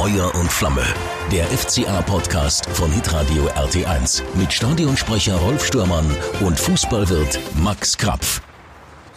Feuer 0.00 0.34
und 0.34 0.50
Flamme. 0.50 0.82
Der 1.30 1.44
FCA-Podcast 1.44 2.64
von 2.70 2.90
Hitradio 2.90 3.50
RT1 3.50 4.22
mit 4.32 4.50
Stadionsprecher 4.50 5.36
Rolf 5.36 5.66
Stürmann 5.66 6.06
und 6.40 6.58
Fußballwirt 6.58 7.38
Max 7.56 7.98
Krapf. 7.98 8.40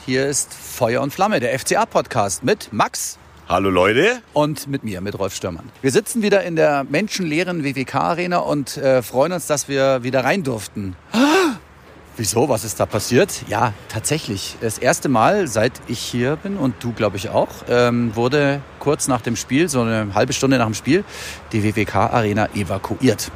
Hier 0.06 0.28
ist 0.28 0.54
Feuer 0.54 1.02
und 1.02 1.14
Flamme, 1.14 1.40
der 1.40 1.58
FCA-Podcast 1.58 2.44
mit 2.44 2.74
Max. 2.74 3.18
Hallo 3.48 3.70
Leute. 3.70 4.22
Und 4.34 4.68
mit 4.68 4.84
mir, 4.84 5.00
mit 5.00 5.18
Rolf 5.18 5.34
Stürmann. 5.34 5.72
Wir 5.82 5.92
sitzen 5.92 6.22
wieder 6.22 6.44
in 6.44 6.58
der 6.58 6.84
menschenleeren 6.84 7.64
WWK-Arena 7.64 8.40
und 8.40 8.76
äh, 8.76 9.02
freuen 9.02 9.32
uns, 9.32 9.48
dass 9.48 9.70
wir 9.70 10.04
wieder 10.04 10.26
rein 10.26 10.44
durften. 10.44 10.98
Wieso? 12.16 12.48
Was 12.48 12.64
ist 12.64 12.80
da 12.80 12.86
passiert? 12.86 13.44
Ja, 13.48 13.74
tatsächlich. 13.90 14.56
Das 14.62 14.78
erste 14.78 15.10
Mal, 15.10 15.48
seit 15.48 15.74
ich 15.88 15.98
hier 15.98 16.36
bin 16.36 16.58
und 16.58 16.76
du, 16.80 16.94
glaube 16.94 17.18
ich, 17.18 17.30
auch, 17.30 17.50
ähm, 17.68 18.16
wurde 18.16 18.62
kurz 18.78 19.08
nach 19.08 19.22
dem 19.22 19.36
Spiel, 19.36 19.68
so 19.68 19.82
eine 19.82 20.14
halbe 20.14 20.32
Stunde 20.32 20.60
nach 20.60 20.68
dem 20.68 20.76
Spiel, 20.76 21.04
die 21.54 21.64
WWK-Arena 21.64 22.50
evakuiert. 22.54 23.32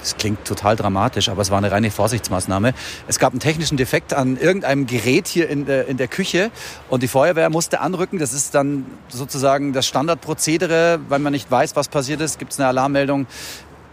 Das 0.00 0.16
klingt 0.16 0.46
total 0.46 0.74
dramatisch, 0.74 1.28
aber 1.28 1.42
es 1.42 1.50
war 1.50 1.58
eine 1.58 1.70
reine 1.70 1.90
Vorsichtsmaßnahme. 1.90 2.72
Es 3.08 3.18
gab 3.18 3.32
einen 3.32 3.40
technischen 3.40 3.76
Defekt 3.76 4.14
an 4.14 4.38
irgendeinem 4.38 4.86
Gerät 4.86 5.28
hier 5.28 5.50
in 5.50 5.66
der, 5.66 5.86
in 5.88 5.98
der 5.98 6.08
Küche 6.08 6.50
und 6.88 7.02
die 7.02 7.08
Feuerwehr 7.08 7.50
musste 7.50 7.80
anrücken. 7.80 8.18
Das 8.18 8.32
ist 8.32 8.54
dann 8.54 8.86
sozusagen 9.08 9.74
das 9.74 9.86
Standardprozedere. 9.86 11.00
Wenn 11.10 11.20
man 11.20 11.32
nicht 11.32 11.50
weiß, 11.50 11.76
was 11.76 11.88
passiert 11.88 12.22
ist, 12.22 12.38
gibt 12.38 12.52
es 12.52 12.58
eine 12.58 12.68
Alarmmeldung. 12.68 13.26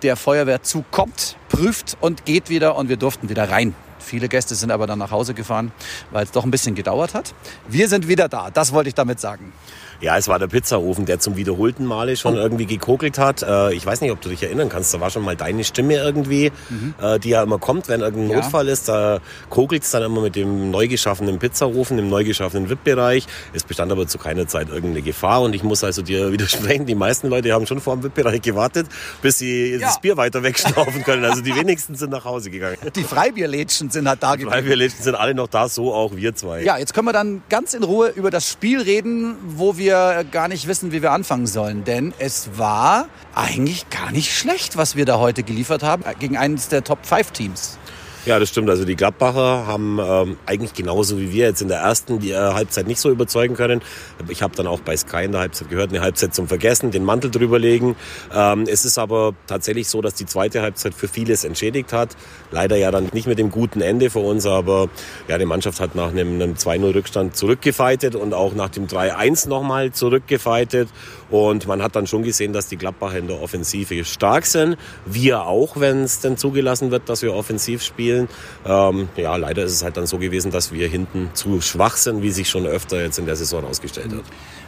Der 0.04 0.16
Feuerwehrzug 0.16 0.90
kommt, 0.90 1.36
prüft 1.50 1.98
und 2.00 2.26
geht 2.26 2.50
wieder 2.50 2.78
und 2.78 2.88
wir 2.88 2.98
durften 2.98 3.28
wieder 3.28 3.50
rein. 3.50 3.76
Viele 4.02 4.28
Gäste 4.28 4.56
sind 4.56 4.72
aber 4.72 4.88
dann 4.88 5.00
nach 5.00 5.12
Hause 5.12 5.34
gefahren, 5.34 5.72
weil 6.12 6.24
es 6.24 6.32
doch 6.32 6.44
ein 6.44 6.52
bisschen 6.52 6.76
gedauert 6.76 7.14
hat. 7.14 7.34
Wir 7.68 7.88
sind 7.88 8.08
wieder 8.08 8.28
da, 8.28 8.50
das 8.50 8.74
wollte 8.74 8.90
ich 8.90 8.96
damit 8.96 9.20
sagen. 9.20 9.54
Ja, 10.02 10.18
es 10.18 10.28
war 10.28 10.40
der 10.40 10.48
Pizzaofen, 10.48 11.06
der 11.06 11.20
zum 11.20 11.36
wiederholten 11.36 11.86
Male 11.86 12.18
schon 12.18 12.34
oh. 12.34 12.38
irgendwie 12.38 12.66
gekokelt 12.66 13.20
hat. 13.20 13.44
Äh, 13.44 13.74
ich 13.74 13.86
weiß 13.86 14.02
nicht, 14.02 14.12
ob 14.12 14.20
du 14.20 14.30
dich 14.30 14.42
erinnern 14.42 14.68
kannst, 14.68 14.94
da 14.94 15.00
war 15.00 15.12
schon 15.12 15.24
mal 15.24 15.36
deine 15.36 15.64
Stimme 15.64 15.96
irgendwie, 15.96 16.52
mhm. 16.70 16.96
Äh, 17.02 17.20
die 17.20 17.30
ja 17.30 17.44
immer 17.44 17.60
kommt, 17.60 17.88
wenn 17.88 18.02
irgendein 18.02 18.32
ja. 18.32 18.38
Notfall 18.38 18.68
ist. 18.68 18.90
Da 18.90 19.20
kokelt 19.50 19.84
es 19.84 19.92
dann 19.92 20.02
immer 20.02 20.22
mit 20.22 20.36
dem 20.36 20.72
neu 20.72 20.88
geschaffenen 20.88 21.38
Pizzaofen 21.38 22.00
im 22.00 22.10
neu 22.10 22.24
geschaffenen 22.24 22.70
VIP-Bereich. 22.70 23.28
Es 23.54 23.64
bestand 23.64 23.92
aber 23.92 24.08
zu 24.08 24.18
keiner 24.18 24.48
Zeit 24.48 24.70
irgendeine 24.70 25.04
Gefahr 25.04 25.44
und 25.44 25.54
ich 25.54 25.62
muss 25.64 25.84
also 25.84 26.02
dir 26.02 26.32
widersprechen, 26.32 26.88
die 26.88 26.96
meisten 26.96 27.28
Leute 27.28 27.54
haben 27.54 27.68
schon 27.68 27.80
vor 27.80 27.96
dem 27.96 28.04
VIP-Bereich 28.04 28.42
gewartet, 28.42 28.88
bis 29.22 29.38
sie 29.38 29.74
ja. 29.74 29.80
das 29.82 30.02
Bier 30.02 30.18
weiter 30.18 30.42
wegschnaufen 30.42 31.04
können. 31.04 31.26
Also 31.26 31.42
die 31.42 31.56
wenigsten 31.56 31.94
sind 31.94 32.10
nach 32.10 32.26
Hause 32.26 32.50
gegangen. 32.50 32.78
Die 32.96 33.04
Freibierlädchen 33.04 33.90
sind 33.90 34.08
halt 34.08 34.22
da 34.22 34.32
geblieben. 34.32 34.52
Die 34.52 34.58
Freibierlädchen 34.58 35.04
sind 35.04 35.16
alle 35.16 35.34
noch 35.34 35.48
da, 35.48 35.70
so 35.70 35.94
auch 35.94 36.16
wir 36.16 36.36
zwei. 36.36 36.64
Ja, 36.64 36.78
jetzt 36.78 36.94
können 36.94 37.08
wir 37.08 37.14
dann 37.14 37.44
ganz 37.50 37.74
in 37.74 37.84
Ruhe 37.84 38.10
über 38.10 38.32
das 38.32 38.50
Spiel 38.50 38.82
reden, 38.82 39.36
wo 39.46 39.78
wir 39.78 39.91
wir 39.92 40.24
gar 40.24 40.48
nicht 40.48 40.68
wissen, 40.68 40.92
wie 40.92 41.02
wir 41.02 41.12
anfangen 41.12 41.48
sollen. 41.48 41.84
Denn 41.84 42.14
es 42.18 42.58
war 42.58 43.08
eigentlich 43.36 43.90
gar 43.90 44.12
nicht 44.12 44.34
schlecht, 44.34 44.78
was 44.78 44.96
wir 44.96 45.06
da 45.06 45.20
heute 45.20 45.44
geliefert 45.44 45.84
haben 45.84 46.04
gegen 46.20 46.38
eines 46.38 46.70
der 46.70 46.84
Top-5-Teams. 46.84 47.78
Ja, 48.24 48.38
das 48.38 48.50
stimmt. 48.50 48.70
Also 48.70 48.86
die 48.86 48.96
Gladbacher 48.96 49.66
haben 49.66 49.98
ähm, 50.00 50.38
eigentlich 50.46 50.76
genauso 50.76 51.18
wie 51.20 51.32
wir 51.34 51.48
jetzt 51.48 51.64
in 51.64 51.70
der 51.70 51.80
ersten 51.80 52.20
die, 52.20 52.30
äh, 52.30 52.36
Halbzeit 52.36 52.86
nicht 52.86 53.00
so 53.00 53.10
überzeugen 53.10 53.56
können. 53.56 53.82
Ich 54.30 54.44
habe 54.44 54.56
dann 54.56 54.68
auch 54.68 54.80
bei 54.80 54.96
Sky 54.96 55.24
in 55.24 55.32
der 55.32 55.42
Halbzeit 55.42 55.70
gehört, 55.70 55.90
eine 55.90 56.02
Halbzeit 56.02 56.36
zum 56.36 56.48
Vergessen, 56.48 56.92
den 56.92 57.04
Mantel 57.04 57.32
drüberlegen. 57.32 57.96
Ähm, 58.32 58.66
es 58.68 58.86
ist 58.86 59.00
aber 59.00 59.34
tatsächlich 59.48 59.88
so, 59.88 60.02
dass 60.04 60.14
die 60.14 60.28
zweite 60.28 60.62
Halbzeit 60.62 60.94
für 60.94 61.08
vieles 61.08 61.44
entschädigt 61.44 61.94
hat. 61.94 62.16
Leider 62.52 62.76
ja 62.76 62.92
dann 62.92 63.10
nicht 63.12 63.26
mit 63.26 63.40
dem 63.40 63.50
guten 63.50 63.82
Ende 63.82 64.12
für 64.12 64.20
uns, 64.20 64.46
aber 64.46 64.90
ja, 65.28 65.40
die 65.40 65.46
Mannschaft 65.46 65.80
hat 65.80 65.96
nach 65.96 66.10
einem, 66.10 66.36
einem 66.36 66.54
2-0-Rückstand 66.54 67.36
zurückgefeitet 67.36 68.14
und 68.14 68.36
auch 68.36 68.54
nach 68.54 68.70
dem 68.70 68.86
3-1 68.86 69.50
nochmal 69.50 69.94
zurückgefeitet. 69.94 70.90
Und 71.32 71.66
man 71.66 71.82
hat 71.82 71.96
dann 71.96 72.06
schon 72.06 72.22
gesehen, 72.22 72.54
dass 72.54 72.68
die 72.68 72.78
Gladbacher 72.78 73.18
in 73.18 73.28
der 73.28 73.42
Offensive 73.42 74.06
stark 74.06 74.46
sind. 74.46 74.78
Wir 75.08 75.46
auch, 75.46 75.80
wenn 75.80 76.04
es 76.04 76.20
denn 76.20 76.38
zugelassen 76.38 76.92
wird, 76.92 77.10
dass 77.10 77.24
wir 77.24 77.34
offensiv 77.34 77.82
spielen 77.82 78.11
spielen. 78.12 78.28
Ähm, 78.66 79.10
ja, 79.16 79.36
leider 79.36 79.64
ist 79.64 79.72
es 79.72 79.84
halt 79.84 79.98
dann 79.98 80.08
so 80.08 80.18
gewesen, 80.18 80.52
dass 80.52 80.72
wir 80.72 80.88
hinten 80.88 81.30
zu 81.34 81.62
schwach 81.62 81.98
sind, 81.98 82.22
wie 82.22 82.32
sich 82.32 82.50
schon 82.50 82.66
öfter 82.66 83.02
jetzt 83.02 83.20
in 83.20 83.26
der 83.26 83.36
Saison 83.36 83.66
ausgestellt 83.66 84.12
hat. 84.12 84.24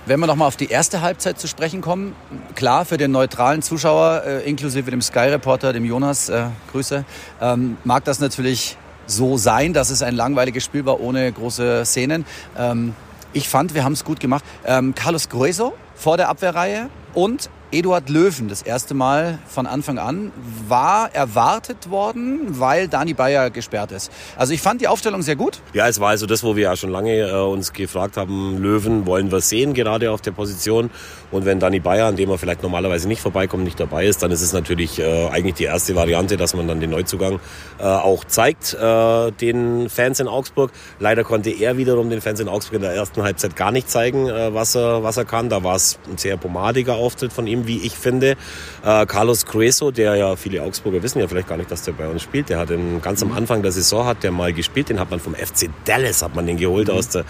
Wenn 0.05 0.19
wir 0.19 0.27
nochmal 0.27 0.47
auf 0.47 0.57
die 0.57 0.67
erste 0.67 1.01
Halbzeit 1.01 1.39
zu 1.39 1.47
sprechen 1.47 1.81
kommen, 1.81 2.15
klar 2.55 2.85
für 2.85 2.97
den 2.97 3.11
neutralen 3.11 3.61
Zuschauer, 3.61 4.23
äh, 4.25 4.49
inklusive 4.49 4.89
dem 4.91 5.01
Sky-Reporter, 5.01 5.73
dem 5.73 5.85
Jonas, 5.85 6.29
äh, 6.29 6.45
Grüße, 6.71 7.05
ähm, 7.41 7.77
mag 7.83 8.03
das 8.03 8.19
natürlich 8.19 8.77
so 9.05 9.37
sein, 9.37 9.73
dass 9.73 9.89
es 9.89 10.01
ein 10.01 10.15
langweiliges 10.15 10.63
Spiel 10.63 10.85
war 10.85 10.99
ohne 10.99 11.31
große 11.31 11.83
Szenen. 11.85 12.25
Ähm, 12.57 12.95
ich 13.33 13.49
fand, 13.49 13.73
wir 13.73 13.83
haben 13.83 13.93
es 13.93 14.03
gut 14.03 14.19
gemacht. 14.19 14.43
Ähm, 14.65 14.93
Carlos 14.95 15.29
Grueso 15.29 15.73
vor 15.95 16.17
der 16.17 16.29
Abwehrreihe 16.29 16.89
und 17.13 17.49
Eduard 17.73 18.07
Löwen 18.07 18.49
das 18.49 18.61
erste 18.61 18.93
Mal 18.93 19.39
von 19.47 19.65
Anfang 19.65 19.97
an 19.97 20.31
war 20.67 21.13
erwartet 21.13 21.89
worden, 21.89 22.59
weil 22.59 22.87
Dani 22.87 23.15
Bayer 23.15 23.49
gesperrt 23.49 23.91
ist. 23.91 24.11
Also 24.37 24.53
ich 24.53 24.61
fand 24.61 24.79
die 24.79 24.87
Aufstellung 24.87 25.23
sehr 25.23 25.35
gut. 25.35 25.59
Ja, 25.73 25.87
es 25.87 25.99
war 25.99 26.09
also 26.09 26.27
das, 26.27 26.43
wo 26.43 26.55
wir 26.55 26.63
ja 26.63 26.75
schon 26.75 26.91
lange 26.91 27.17
äh, 27.17 27.33
uns 27.33 27.73
gefragt 27.73 28.15
haben, 28.15 28.61
Löwen 28.61 29.07
wollen 29.07 29.31
wir 29.31 29.41
sehen, 29.41 29.73
gerade 29.73 30.11
auf 30.11 30.21
der 30.21 30.31
Position. 30.31 30.91
Und 31.31 31.45
wenn 31.45 31.59
Dani 31.59 31.79
Bayer, 31.79 32.05
an 32.05 32.15
dem 32.15 32.29
er 32.29 32.37
vielleicht 32.37 32.61
normalerweise 32.61 33.07
nicht 33.07 33.21
vorbeikommt, 33.21 33.63
nicht 33.63 33.79
dabei 33.79 34.05
ist, 34.05 34.21
dann 34.21 34.29
ist 34.29 34.43
es 34.43 34.53
natürlich 34.53 34.99
äh, 34.99 35.29
eigentlich 35.29 35.55
die 35.55 35.63
erste 35.63 35.95
Variante, 35.95 36.37
dass 36.37 36.53
man 36.53 36.67
dann 36.67 36.79
den 36.79 36.91
Neuzugang 36.91 37.39
äh, 37.79 37.85
auch 37.85 38.23
zeigt, 38.25 38.75
äh, 38.75 39.31
den 39.31 39.89
Fans 39.89 40.19
in 40.19 40.27
Augsburg. 40.27 40.71
Leider 40.99 41.23
konnte 41.23 41.49
er 41.49 41.75
wiederum 41.77 42.11
den 42.11 42.21
Fans 42.21 42.39
in 42.39 42.47
Augsburg 42.47 42.75
in 42.75 42.81
der 42.83 42.93
ersten 42.93 43.23
Halbzeit 43.23 43.55
gar 43.55 43.71
nicht 43.71 43.89
zeigen, 43.89 44.27
äh, 44.27 44.53
was, 44.53 44.75
er, 44.75 45.01
was 45.01 45.17
er 45.17 45.25
kann. 45.25 45.49
Da 45.49 45.63
war 45.63 45.75
es 45.75 45.97
ein 46.07 46.19
sehr 46.19 46.37
pomadiger 46.37 46.93
Auftritt 46.93 47.33
von 47.33 47.47
ihm 47.47 47.62
wie 47.67 47.85
ich 47.85 47.97
finde. 47.97 48.35
Äh, 48.83 49.05
Carlos 49.05 49.45
Crueso, 49.45 49.91
der 49.91 50.15
ja 50.15 50.35
viele 50.35 50.61
Augsburger 50.63 51.01
wissen 51.03 51.19
ja 51.19 51.27
vielleicht 51.27 51.47
gar 51.47 51.57
nicht, 51.57 51.71
dass 51.71 51.83
der 51.83 51.93
bei 51.93 52.07
uns 52.07 52.21
spielt. 52.21 52.49
Der 52.49 52.59
hat 52.59 52.69
den, 52.69 53.01
ganz 53.01 53.21
am 53.21 53.29
mhm. 53.29 53.37
Anfang 53.37 53.61
der 53.61 53.71
Saison 53.71 54.05
hat 54.05 54.23
der 54.23 54.31
mal 54.31 54.53
gespielt. 54.53 54.89
Den 54.89 54.99
hat 54.99 55.11
man 55.11 55.19
vom 55.19 55.35
FC 55.35 55.69
Dallas 55.85 56.21
hat 56.21 56.35
man 56.35 56.45
den 56.45 56.57
geholt 56.57 56.87
mhm. 56.87 56.95
aus 56.95 57.09
der 57.09 57.25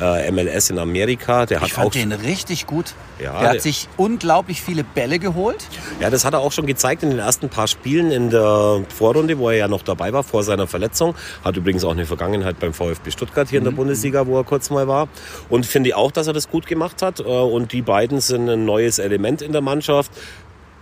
äh, 0.00 0.30
MLS 0.30 0.70
in 0.70 0.78
Amerika. 0.78 1.46
Der 1.46 1.62
ich 1.62 1.72
fand 1.72 1.88
auch, 1.88 1.92
den 1.92 2.12
richtig 2.12 2.66
gut. 2.66 2.94
Ja, 3.22 3.40
der 3.40 3.48
hat 3.50 3.62
sich 3.62 3.88
unglaublich 3.96 4.60
viele 4.60 4.84
Bälle 4.84 5.18
geholt. 5.18 5.66
Ja, 6.00 6.10
das 6.10 6.24
hat 6.24 6.34
er 6.34 6.40
auch 6.40 6.52
schon 6.52 6.66
gezeigt 6.66 7.02
in 7.02 7.10
den 7.10 7.18
ersten 7.18 7.48
paar 7.48 7.66
Spielen 7.66 8.10
in 8.10 8.30
der 8.30 8.84
Vorrunde, 8.94 9.38
wo 9.38 9.48
er 9.48 9.56
ja 9.56 9.68
noch 9.68 9.82
dabei 9.82 10.12
war 10.12 10.22
vor 10.22 10.42
seiner 10.42 10.66
Verletzung. 10.66 11.14
Hat 11.42 11.56
übrigens 11.56 11.84
auch 11.84 11.92
eine 11.92 12.04
Vergangenheit 12.04 12.58
beim 12.60 12.74
VfB 12.74 13.10
Stuttgart 13.10 13.48
hier 13.48 13.58
in 13.58 13.64
der 13.64 13.72
mhm. 13.72 13.76
Bundesliga, 13.76 14.26
wo 14.26 14.38
er 14.38 14.44
kurz 14.44 14.68
mal 14.70 14.86
war. 14.86 15.08
Und 15.48 15.64
finde 15.64 15.96
auch, 15.96 16.10
dass 16.10 16.26
er 16.26 16.32
das 16.32 16.50
gut 16.50 16.66
gemacht 16.66 17.00
hat. 17.00 17.20
Äh, 17.20 17.22
und 17.22 17.72
die 17.72 17.82
beiden 17.82 18.20
sind 18.20 18.48
ein 18.48 18.64
neues 18.64 18.98
Element 18.98 19.40
in 19.40 19.52
der 19.52 19.62
Mannschaft 19.62 19.75
Mannschaft 19.76 20.10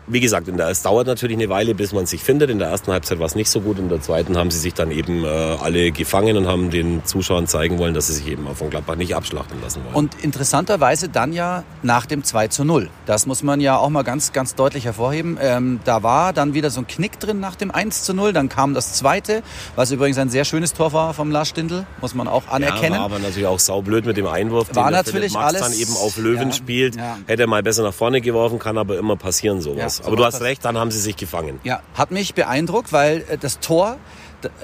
wie 0.06 0.20
gesagt, 0.20 0.46
der, 0.46 0.68
es 0.68 0.82
dauert 0.82 1.06
natürlich 1.06 1.36
eine 1.36 1.48
Weile, 1.48 1.74
bis 1.74 1.92
man 1.92 2.06
sich 2.06 2.22
findet. 2.22 2.50
In 2.50 2.58
der 2.58 2.68
ersten 2.68 2.92
Halbzeit 2.92 3.18
war 3.18 3.26
es 3.26 3.34
nicht 3.34 3.48
so 3.48 3.60
gut. 3.60 3.78
In 3.78 3.88
der 3.88 4.00
zweiten 4.00 4.36
haben 4.36 4.50
sie 4.50 4.58
sich 4.58 4.74
dann 4.74 4.90
eben 4.90 5.24
äh, 5.24 5.28
alle 5.28 5.92
gefangen 5.92 6.36
und 6.36 6.46
haben 6.46 6.70
den 6.70 7.04
Zuschauern 7.04 7.46
zeigen 7.46 7.78
wollen, 7.78 7.94
dass 7.94 8.08
sie 8.08 8.14
sich 8.14 8.28
eben 8.28 8.46
von 8.54 8.70
Gladbach 8.70 8.96
nicht 8.96 9.14
abschlachten 9.14 9.60
lassen 9.62 9.82
wollen. 9.84 9.94
Und 9.94 10.22
interessanterweise 10.22 11.08
dann 11.08 11.32
ja 11.32 11.64
nach 11.82 12.06
dem 12.06 12.22
2 12.22 12.48
zu 12.48 12.64
0. 12.64 12.90
Das 13.06 13.26
muss 13.26 13.42
man 13.42 13.60
ja 13.60 13.76
auch 13.76 13.88
mal 13.88 14.02
ganz, 14.02 14.32
ganz 14.32 14.54
deutlich 14.54 14.84
hervorheben. 14.84 15.38
Ähm, 15.40 15.80
da 15.84 16.02
war 16.02 16.32
dann 16.32 16.54
wieder 16.54 16.70
so 16.70 16.80
ein 16.80 16.86
Knick 16.86 17.18
drin 17.18 17.40
nach 17.40 17.56
dem 17.56 17.70
1 17.70 18.04
zu 18.04 18.12
0. 18.12 18.32
Dann 18.32 18.48
kam 18.48 18.74
das 18.74 18.92
zweite, 18.94 19.42
was 19.74 19.90
übrigens 19.90 20.18
ein 20.18 20.28
sehr 20.28 20.44
schönes 20.44 20.74
Tor 20.74 20.92
war 20.92 21.14
vom 21.14 21.30
Lars 21.30 21.48
Stindl, 21.48 21.86
muss 22.00 22.14
man 22.14 22.28
auch 22.28 22.48
anerkennen. 22.48 22.94
Ja, 22.94 22.98
war 22.98 23.06
aber 23.06 23.18
natürlich 23.18 23.46
auch 23.46 23.58
saublöd 23.58 24.04
mit 24.04 24.16
dem 24.16 24.26
Einwurf, 24.26 24.74
war 24.74 24.90
den 24.90 24.92
natürlich 24.92 25.32
Max 25.32 25.46
alles, 25.46 25.60
dann 25.62 25.72
eben 25.72 25.96
auf 25.96 26.16
Löwen 26.16 26.48
ja, 26.48 26.52
spielt. 26.52 26.96
Ja. 26.96 27.18
Hätte 27.26 27.42
er 27.42 27.48
mal 27.48 27.62
besser 27.62 27.82
nach 27.82 27.94
vorne 27.94 28.20
geworfen, 28.20 28.58
kann 28.58 28.76
aber 28.76 28.98
immer 28.98 29.16
passieren 29.16 29.60
sowas. 29.60 29.93
Ja. 29.93 29.93
Aber 30.02 30.16
du 30.16 30.24
hast 30.24 30.40
recht, 30.40 30.64
dann 30.64 30.78
haben 30.78 30.90
sie 30.90 31.00
sich 31.00 31.16
gefangen. 31.16 31.60
Ja, 31.64 31.80
hat 31.94 32.10
mich 32.10 32.34
beeindruckt, 32.34 32.92
weil 32.92 33.24
äh, 33.28 33.38
das 33.38 33.60
Tor, 33.60 33.96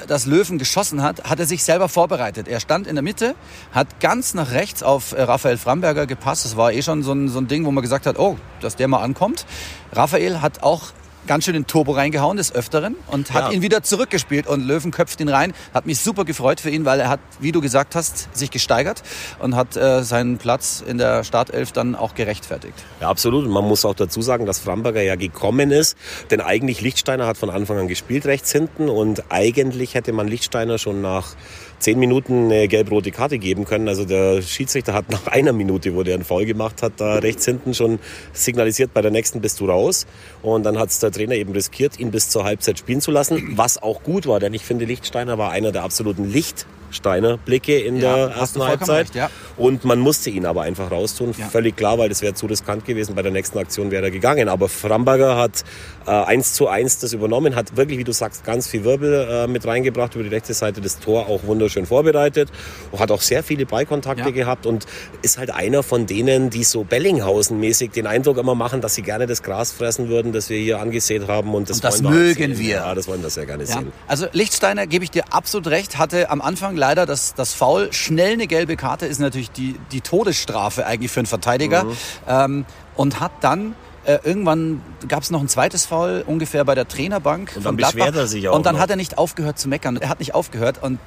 das 0.07 0.27
Löwen 0.27 0.59
geschossen 0.59 1.03
hat, 1.03 1.25
hat 1.25 1.41
er 1.41 1.47
sich 1.47 1.65
selber 1.65 1.89
vorbereitet. 1.89 2.49
Er 2.49 2.61
stand 2.61 2.87
in 2.87 2.97
der 2.97 3.03
Mitte, 3.03 3.35
hat 3.73 4.01
ganz 4.01 4.35
nach 4.35 4.53
rechts 4.53 4.83
auf 4.83 5.13
äh, 5.13 5.23
Raphael 5.23 5.57
Framberger 5.57 6.07
gepasst. 6.07 6.45
Das 6.45 6.57
war 6.57 6.73
eh 6.73 6.83
schon 6.83 7.03
so 7.03 7.13
ein, 7.13 7.29
so 7.29 7.39
ein 7.39 7.49
Ding, 7.49 7.65
wo 7.65 7.71
man 7.71 7.83
gesagt 7.83 8.07
hat, 8.07 8.19
oh, 8.19 8.37
dass 8.61 8.77
der 8.77 8.89
mal 8.89 9.01
ankommt. 9.01 9.47
Raphael 9.93 10.43
hat 10.43 10.63
auch 10.63 10.93
ganz 11.31 11.45
schön 11.45 11.55
den 11.55 11.69
Turbo 11.69 11.93
reingehauen 11.93 12.39
des 12.39 12.53
Öfteren 12.53 12.97
und 13.07 13.33
hat 13.33 13.45
ja. 13.45 13.51
ihn 13.53 13.63
wieder 13.63 13.85
zurückgespielt 13.85 14.49
und 14.49 14.67
Löwen 14.67 14.91
köpft 14.91 15.21
ihn 15.21 15.29
rein. 15.29 15.53
Hat 15.73 15.87
mich 15.87 16.01
super 16.01 16.25
gefreut 16.25 16.59
für 16.59 16.71
ihn, 16.71 16.85
weil 16.85 16.99
er 16.99 17.09
hat, 17.09 17.21
wie 17.39 17.53
du 17.53 17.61
gesagt 17.61 17.95
hast, 17.95 18.37
sich 18.37 18.51
gesteigert 18.51 19.05
und 19.39 19.55
hat 19.55 19.77
äh, 19.77 20.03
seinen 20.03 20.39
Platz 20.39 20.83
in 20.85 20.99
der 20.99 21.23
Startelf 21.23 21.71
dann 21.71 21.95
auch 21.95 22.17
gerechtfertigt. 22.17 22.75
Ja, 23.01 23.11
absolut. 23.11 23.45
Und 23.45 23.53
man 23.53 23.65
muss 23.65 23.85
auch 23.85 23.95
dazu 23.95 24.23
sagen, 24.23 24.45
dass 24.45 24.59
Framberger 24.59 25.03
ja 25.03 25.15
gekommen 25.15 25.71
ist, 25.71 25.97
denn 26.33 26.41
eigentlich 26.41 26.81
Lichtsteiner 26.81 27.29
hat 27.29 27.37
von 27.37 27.49
Anfang 27.49 27.79
an 27.79 27.87
gespielt 27.87 28.27
rechts 28.27 28.51
hinten 28.51 28.89
und 28.89 29.23
eigentlich 29.29 29.95
hätte 29.95 30.13
man 30.13 30.27
Lichtsteiner 30.27 30.79
schon 30.79 31.01
nach 31.01 31.37
zehn 31.81 31.99
Minuten 31.99 32.45
eine 32.45 32.69
gelb-rote 32.69 33.11
Karte 33.11 33.39
geben 33.39 33.65
können. 33.65 33.89
Also 33.89 34.05
der 34.05 34.43
Schiedsrichter 34.43 34.95
hat 34.95 35.11
nach 35.11 35.27
einer 35.27 35.53
Minute, 35.53 35.95
wo 35.97 36.03
der 36.03 36.15
einen 36.15 36.25
Foul 36.25 36.45
gemacht 36.45 36.83
hat, 36.83 36.93
da 36.99 37.17
rechts 37.17 37.45
hinten 37.47 37.75
schon 37.75 37.99
signalisiert, 38.33 38.95
bei 38.95 39.03
der 39.03 39.11
nächsten 39.11 39.41
bist 39.41 39.59
du 39.61 39.67
raus. 39.67 40.07
Und 40.43 40.65
dann 40.65 40.79
hat 40.79 40.91
es 40.91 41.01
der 41.01 41.11
Trainer 41.11 41.35
eben 41.35 41.53
riskiert, 41.53 41.99
ihn 41.99 42.11
bis 42.11 42.29
zur 42.29 42.45
Halbzeit 42.45 42.79
spielen 42.79 43.01
zu 43.01 43.11
lassen, 43.11 43.57
was 43.57 43.83
auch 43.83 44.03
gut 44.03 44.27
war, 44.27 44.39
denn 44.39 44.55
ich 44.55 44.63
finde, 44.63 44.85
Lichtsteiner 44.85 45.39
war 45.39 45.51
einer 45.51 45.73
der 45.73 45.83
absoluten 45.83 46.31
Licht 46.31 46.67
Steiner 46.91 47.37
Blicke 47.39 47.79
in 47.79 47.97
Ja, 47.97 48.15
der 48.27 48.37
ersten 48.37 48.63
Halbzeit. 48.63 48.99
recht, 49.07 49.15
ja. 49.15 49.31
Und 49.57 49.85
man 49.85 49.99
musste 50.01 50.31
ihn 50.31 50.47
aber 50.47 50.63
einfach 50.63 50.91
raustun. 50.91 51.35
Ja. 51.39 51.47
Völlig 51.47 51.77
klar, 51.77 51.99
weil 51.99 52.09
das 52.09 52.23
wäre 52.23 52.35
zu 52.35 52.47
riskant 52.47 52.85
gewesen. 52.85 53.15
Bei 53.15 53.23
der 53.23 53.31
nächsten 53.33 53.59
Aktion 53.59 53.91
wäre 53.91 54.05
er 54.05 54.11
gegangen. 54.11 54.49
Aber 54.49 54.69
Framberger 54.69 55.37
hat 55.37 55.65
äh, 56.07 56.11
1 56.11 56.55
zu 56.55 56.69
1 56.69 56.99
das 56.99 57.13
übernommen, 57.13 57.55
hat 57.57 57.77
wirklich, 57.77 57.99
wie 57.99 58.05
du 58.05 58.13
sagst, 58.13 58.45
ganz 58.45 58.67
viel 58.69 58.85
Wirbel 58.85 59.27
äh, 59.31 59.47
mit 59.47 59.67
reingebracht 59.67 60.15
über 60.15 60.25
die 60.25 60.31
rechte 60.31 60.55
Seite. 60.55 60.81
Das 60.81 60.99
Tor 60.99 61.27
auch 61.29 61.45
wunderschön 61.45 61.87
vorbereitet. 61.87 62.49
Und 62.91 62.99
hat 63.01 63.11
auch 63.11 63.21
sehr 63.23 63.43
viele 63.43 63.67
Ballkontakte 63.67 64.25
Ja. 64.25 64.31
gehabt 64.31 64.67
und 64.67 64.87
ist 65.23 65.39
halt 65.39 65.51
einer 65.53 65.83
von 65.83 66.07
denen, 66.07 66.51
die 66.51 66.65
so 66.65 66.85
Bellinghausen-mäßig 66.85 67.93
den 67.93 68.07
Eindruck 68.07 68.39
immer 68.39 68.55
machen, 68.55 68.81
dass 68.81 68.95
sie 68.95 69.03
gerne 69.03 69.27
das 69.27 69.43
Gras 69.43 69.73
fressen 69.73 70.09
würden, 70.09 70.33
das 70.33 70.49
wir 70.51 70.59
hier 70.59 70.81
angesehen 70.81 71.29
haben. 71.29 71.55
Und 71.55 71.71
das, 71.71 71.77
Und 71.79 71.85
das 71.85 72.03
wir 72.03 72.11
mögen 72.11 72.59
wir. 72.59 72.77
Ja, 72.77 72.95
das 72.95 73.07
wollen 73.09 73.23
wir 73.23 73.31
sehr 73.31 73.47
gerne 73.47 73.67
sehen. 73.67 73.93
Also 74.09 74.27
Lichtsteiner, 74.33 74.87
gebe 74.87 75.05
ich 75.05 75.11
dir 75.11 75.25
absolut 75.33 75.69
recht, 75.69 75.99
hatte 75.99 76.31
am 76.31 76.41
Anfang 76.41 76.77
leider 76.81 77.07
das, 77.07 77.35
das 77.35 77.55
Foul. 77.55 77.93
Schnell 77.93 78.33
eine 78.33 78.49
gelbe 78.49 78.77
Karte 78.77 79.07
ist 79.07 79.21
natürlich 79.21 79.53
die, 79.53 79.77
die 79.93 80.01
Todesstrafe 80.01 80.85
eigentlich 80.87 81.13
für 81.13 81.21
einen 81.21 81.27
Verteidiger. 81.27 81.85
Mhm. 81.85 81.97
Ähm, 82.27 82.65
und 82.97 83.21
hat 83.21 83.33
dann... 83.41 83.77
Äh, 84.07 84.19
irgendwann 84.25 84.81
gab 85.09 85.23
es 85.23 85.31
noch 85.31 85.43
ein 85.43 85.49
zweites 85.49 85.85
Foul, 85.85 86.25
ungefähr 86.27 86.65
bei 86.65 86.75
der 86.75 86.89
Trainerbank. 86.89 87.53
Und 87.55 87.67
dann 87.67 87.77
beschwert 87.77 88.17
er 88.17 88.27
sich 88.27 88.49
auch 88.49 88.57
Und 88.57 88.65
dann 88.65 88.77
noch. 88.77 88.83
hat 88.83 88.89
er 88.89 88.97
nicht 88.97 89.19
aufgehört 89.19 89.59
zu 89.59 89.69
meckern. 89.69 89.99
Er 89.99 90.09
hat 90.09 90.21
nicht 90.21 90.35
aufgehört. 90.35 90.83
Und 90.83 90.99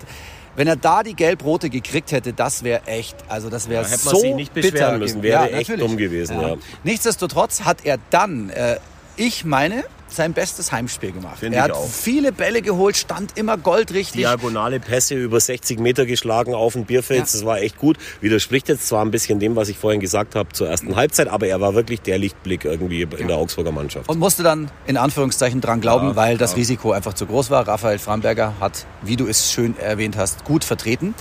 wenn 0.55 0.67
er 0.67 0.75
da 0.75 1.01
die 1.01 1.15
Gelb-Rote 1.15 1.71
gekriegt 1.71 2.11
hätte, 2.11 2.33
das 2.33 2.63
wäre 2.63 2.85
echt, 2.85 3.15
also 3.29 3.49
das 3.49 3.67
wäre 3.67 3.81
Ja, 3.81 3.89
hätte 3.89 3.99
so 3.99 4.17
sich 4.17 4.35
nicht 4.35 4.53
beschweren 4.53 4.73
bitter 4.73 4.97
müssen. 4.99 5.23
Wäre 5.23 5.45
echt 5.45 5.69
natürlich. 5.69 5.87
dumm 5.87 5.97
gewesen, 5.97 6.39
ja. 6.39 6.55
Nichtsdestotrotz 6.83 7.61
hat 7.61 7.83
er 7.83 7.97
dann, 8.11 8.51
äh, 8.51 8.77
ich 9.15 9.43
meine, 9.43 9.83
sein 10.15 10.33
bestes 10.33 10.71
Heimspiel 10.71 11.11
gemacht. 11.11 11.39
Finde 11.39 11.57
er 11.57 11.63
hat 11.63 11.71
auch. 11.71 11.87
viele 11.89 12.31
Bälle 12.31 12.61
geholt, 12.61 12.97
stand 12.97 13.37
immer 13.37 13.57
goldrichtig. 13.57 14.21
Diagonale 14.21 14.79
Pässe 14.79 15.15
über 15.15 15.39
60 15.39 15.79
Meter 15.79 16.05
geschlagen 16.05 16.53
auf 16.53 16.73
den 16.73 16.85
Bierfels. 16.85 17.33
Ja. 17.33 17.39
Das 17.39 17.45
war 17.45 17.59
echt 17.59 17.77
gut. 17.77 17.97
Widerspricht 18.21 18.69
jetzt 18.69 18.87
zwar 18.87 19.03
ein 19.03 19.11
bisschen 19.11 19.39
dem, 19.39 19.55
was 19.55 19.69
ich 19.69 19.77
vorhin 19.77 19.99
gesagt 19.99 20.35
habe 20.35 20.49
zur 20.53 20.69
ersten 20.69 20.95
Halbzeit, 20.95 21.27
aber 21.27 21.47
er 21.47 21.59
war 21.61 21.73
wirklich 21.75 22.01
der 22.01 22.17
Lichtblick 22.17 22.65
irgendwie 22.65 23.01
in 23.03 23.27
der 23.27 23.37
Augsburger 23.37 23.71
Mannschaft. 23.71 24.09
und 24.09 24.19
musste 24.19 24.43
dann 24.43 24.69
in 24.85 24.97
Anführungszeichen 24.97 25.61
dran 25.61 25.81
glauben, 25.81 26.09
Ja, 26.09 26.15
weil 26.15 26.37
das 26.37 26.51
ja. 26.51 26.57
Risiko 26.57 26.91
einfach 26.91 27.13
zu 27.13 27.25
groß 27.25 27.49
war. 27.49 27.67
Raphael 27.67 27.99
Framberger 27.99 28.53
hat, 28.59 28.85
wie 29.01 29.15
du 29.15 29.27
es 29.27 29.51
schön 29.51 29.77
erwähnt 29.77 30.17
hast, 30.17 30.43
gut 30.45 30.63
vertreten. 30.63 31.13